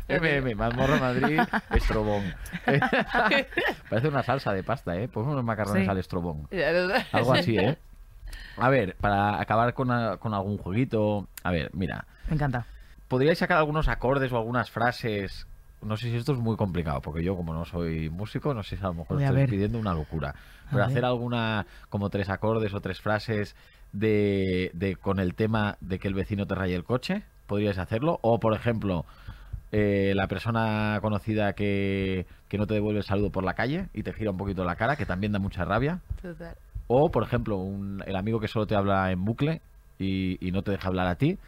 [0.09, 1.39] MM, Mazmorra Madrid,
[1.71, 2.35] Estrobón.
[3.91, 5.07] Parece una salsa de pasta, ¿eh?
[5.09, 5.89] Ponemos unos macarrones Sí.
[5.91, 6.49] al Estrobón.
[7.13, 7.77] Algo así, ¿eh?
[8.59, 11.29] A ver, para acabar con, a- con algún jueguito.
[11.43, 12.05] A ver, mira.
[12.29, 12.67] Me encanta.
[13.09, 15.47] ¿Podríais sacar algunos acordes o algunas frases?
[15.83, 18.77] No sé si esto es muy complicado, porque yo, como no soy músico, no sé
[18.77, 19.51] si a lo mejor Voy estoy ver.
[19.51, 20.31] pidiendo una locura.
[20.31, 20.87] A Pero ver.
[20.89, 23.55] hacer alguna, como tres acordes o tres frases
[23.93, 28.19] de, de con el tema de que el vecino te raye el coche, podríais hacerlo.
[28.23, 29.05] O, por ejemplo,
[29.71, 34.03] eh, la persona conocida que, que no te devuelve el saludo por la calle y
[34.03, 36.01] te gira un poquito la cara, que también da mucha rabia.
[36.21, 36.57] Total.
[36.89, 39.61] O, por ejemplo, un- el amigo que solo te habla en bucle
[39.99, 41.39] y, y no te deja hablar a ti.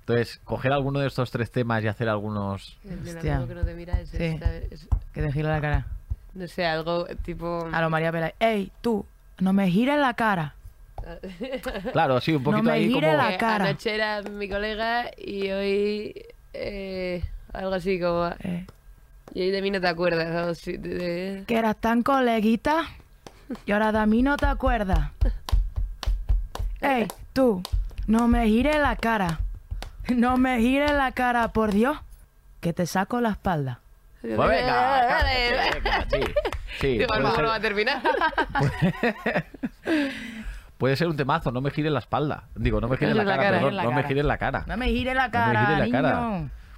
[0.00, 2.76] Entonces, coger alguno de estos tres temas y hacer algunos...
[2.84, 4.22] El del amigo que no te mira es, Sí.
[4.22, 5.86] esta- es- Que te gira la cara.
[6.34, 7.66] no sé, algo tipo...
[7.72, 8.34] A lo María Pela.
[8.38, 9.06] Ey, tú,
[9.38, 10.54] no me gires la cara.
[11.92, 13.16] Claro, sí, un No poquito me ahí gire como...
[13.16, 13.64] la Eh, cara.
[13.66, 16.26] Anoche era mi colega y hoy...
[16.52, 17.22] eh,
[17.54, 18.26] algo así como...
[18.40, 18.66] Eh,
[19.32, 20.62] Y hoy de mí no te acuerdas.
[20.64, 22.84] de- que eras tan coleguita
[23.66, 25.10] y ahora de mí no te acuerdas.
[26.80, 27.62] Ey, tú,
[28.06, 29.40] no me gires la cara.
[30.14, 31.96] No me gires la cara, por Dios,
[32.60, 33.80] que te saco la espalda.
[34.20, 36.20] Pues venga, cállate, venga, sí.
[36.80, 38.02] Sí, Digo, puede ¿cómo ser- lo va a terminar?
[40.78, 42.44] Puede ser un temazo, no me gires la espalda.
[42.56, 43.50] Digo, no me gires la cara, cara.
[43.58, 44.08] perdón, La no me cara.
[44.08, 44.64] gires la cara.
[44.66, 46.20] No me gires la No me cara, gires la cara.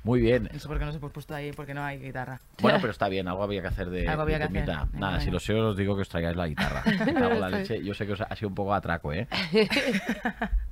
[0.06, 0.48] Muy bien.
[0.52, 2.38] No sé por qué no se puesto ahí, porque no hay guitarra.
[2.62, 4.64] Bueno, pero está bien, algo había que hacer de, Algo había de que hacer.
[4.64, 4.88] temita.
[4.92, 6.84] Venga, Nada, si lo sé os digo que os traigáis la guitarra.
[7.06, 7.82] En la leche.
[7.82, 9.26] Yo sé que os ha sido un poco atraco, ¿eh?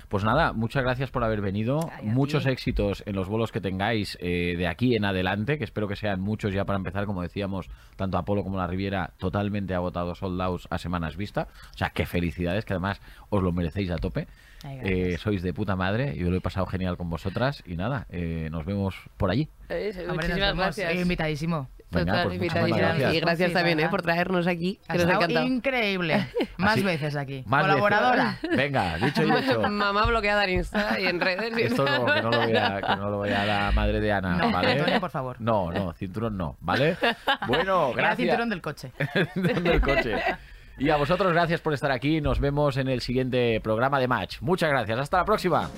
[0.08, 1.90] Pues nada, muchas gracias por haber venido.
[1.90, 5.88] Ay, Muchos éxitos en los bolos que tengáis eh, de aquí en adelante, que espero
[5.88, 10.18] que sean muchos ya para empezar, como decíamos, tanto Apolo como la Riviera totalmente agotados,
[10.18, 11.48] sold out a semanas vista.
[11.74, 14.28] O sea, qué felicidades, que además os lo merecéis a tope.
[14.64, 18.06] Ay, Eh, sois de puta madre, yo lo he pasado genial con vosotras y nada,
[18.10, 19.48] eh, nos vemos por allí.
[19.68, 20.56] Eh, Hombre, nos Muchísimas vemos.
[20.64, 20.92] gracias.
[20.94, 21.68] Eh, Invitadísimo.
[21.90, 23.14] Venga, Total, pues gracias.
[23.14, 25.46] Y gracias también eh, por traernos aquí, Ha que nos ha encantado.
[25.46, 26.26] increíble.
[26.56, 27.44] Más Así- veces aquí.
[27.46, 28.38] Más Colaboradora.
[28.42, 28.56] veces.
[28.56, 29.60] Venga, dicho y hecho.
[29.70, 31.56] Mamá bloqueada en Insta y en redes.
[31.56, 34.36] y Esto no, que no lo vea, que no lo vea la madre de Ana,
[34.38, 34.72] No, ¿vale?
[34.72, 35.36] Antonio, por favor.
[35.40, 36.96] No, no, cinturón no, ¿vale?
[37.46, 38.16] Bueno, Era gracias.
[38.16, 38.90] cinturón del coche.
[39.36, 40.16] del coche.
[40.78, 42.20] Y a vosotros gracias por estar aquí.
[42.20, 44.40] Nos vemos en el siguiente programa de Match.
[44.40, 44.98] Muchas gracias.
[44.98, 45.70] Hasta la próxima.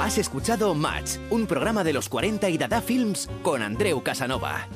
[0.00, 4.66] Has escuchado Match, un programa de los 40 y Dada Films con Andreu Casanova.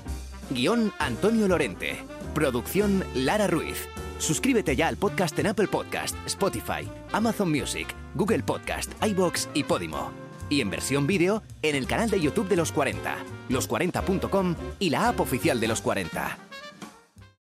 [0.50, 2.04] Guión Antonio Lorente.
[2.34, 3.88] Producción Lara Ruiz.
[4.18, 10.12] Suscríbete ya al podcast en Apple Podcast, Spotify, Amazon Music, Google Podcast, iBox y Podimo.
[10.48, 13.16] Y en versión vídeo en el canal de YouTube de los 40,
[13.48, 16.51] los40.com y la app oficial de los 40.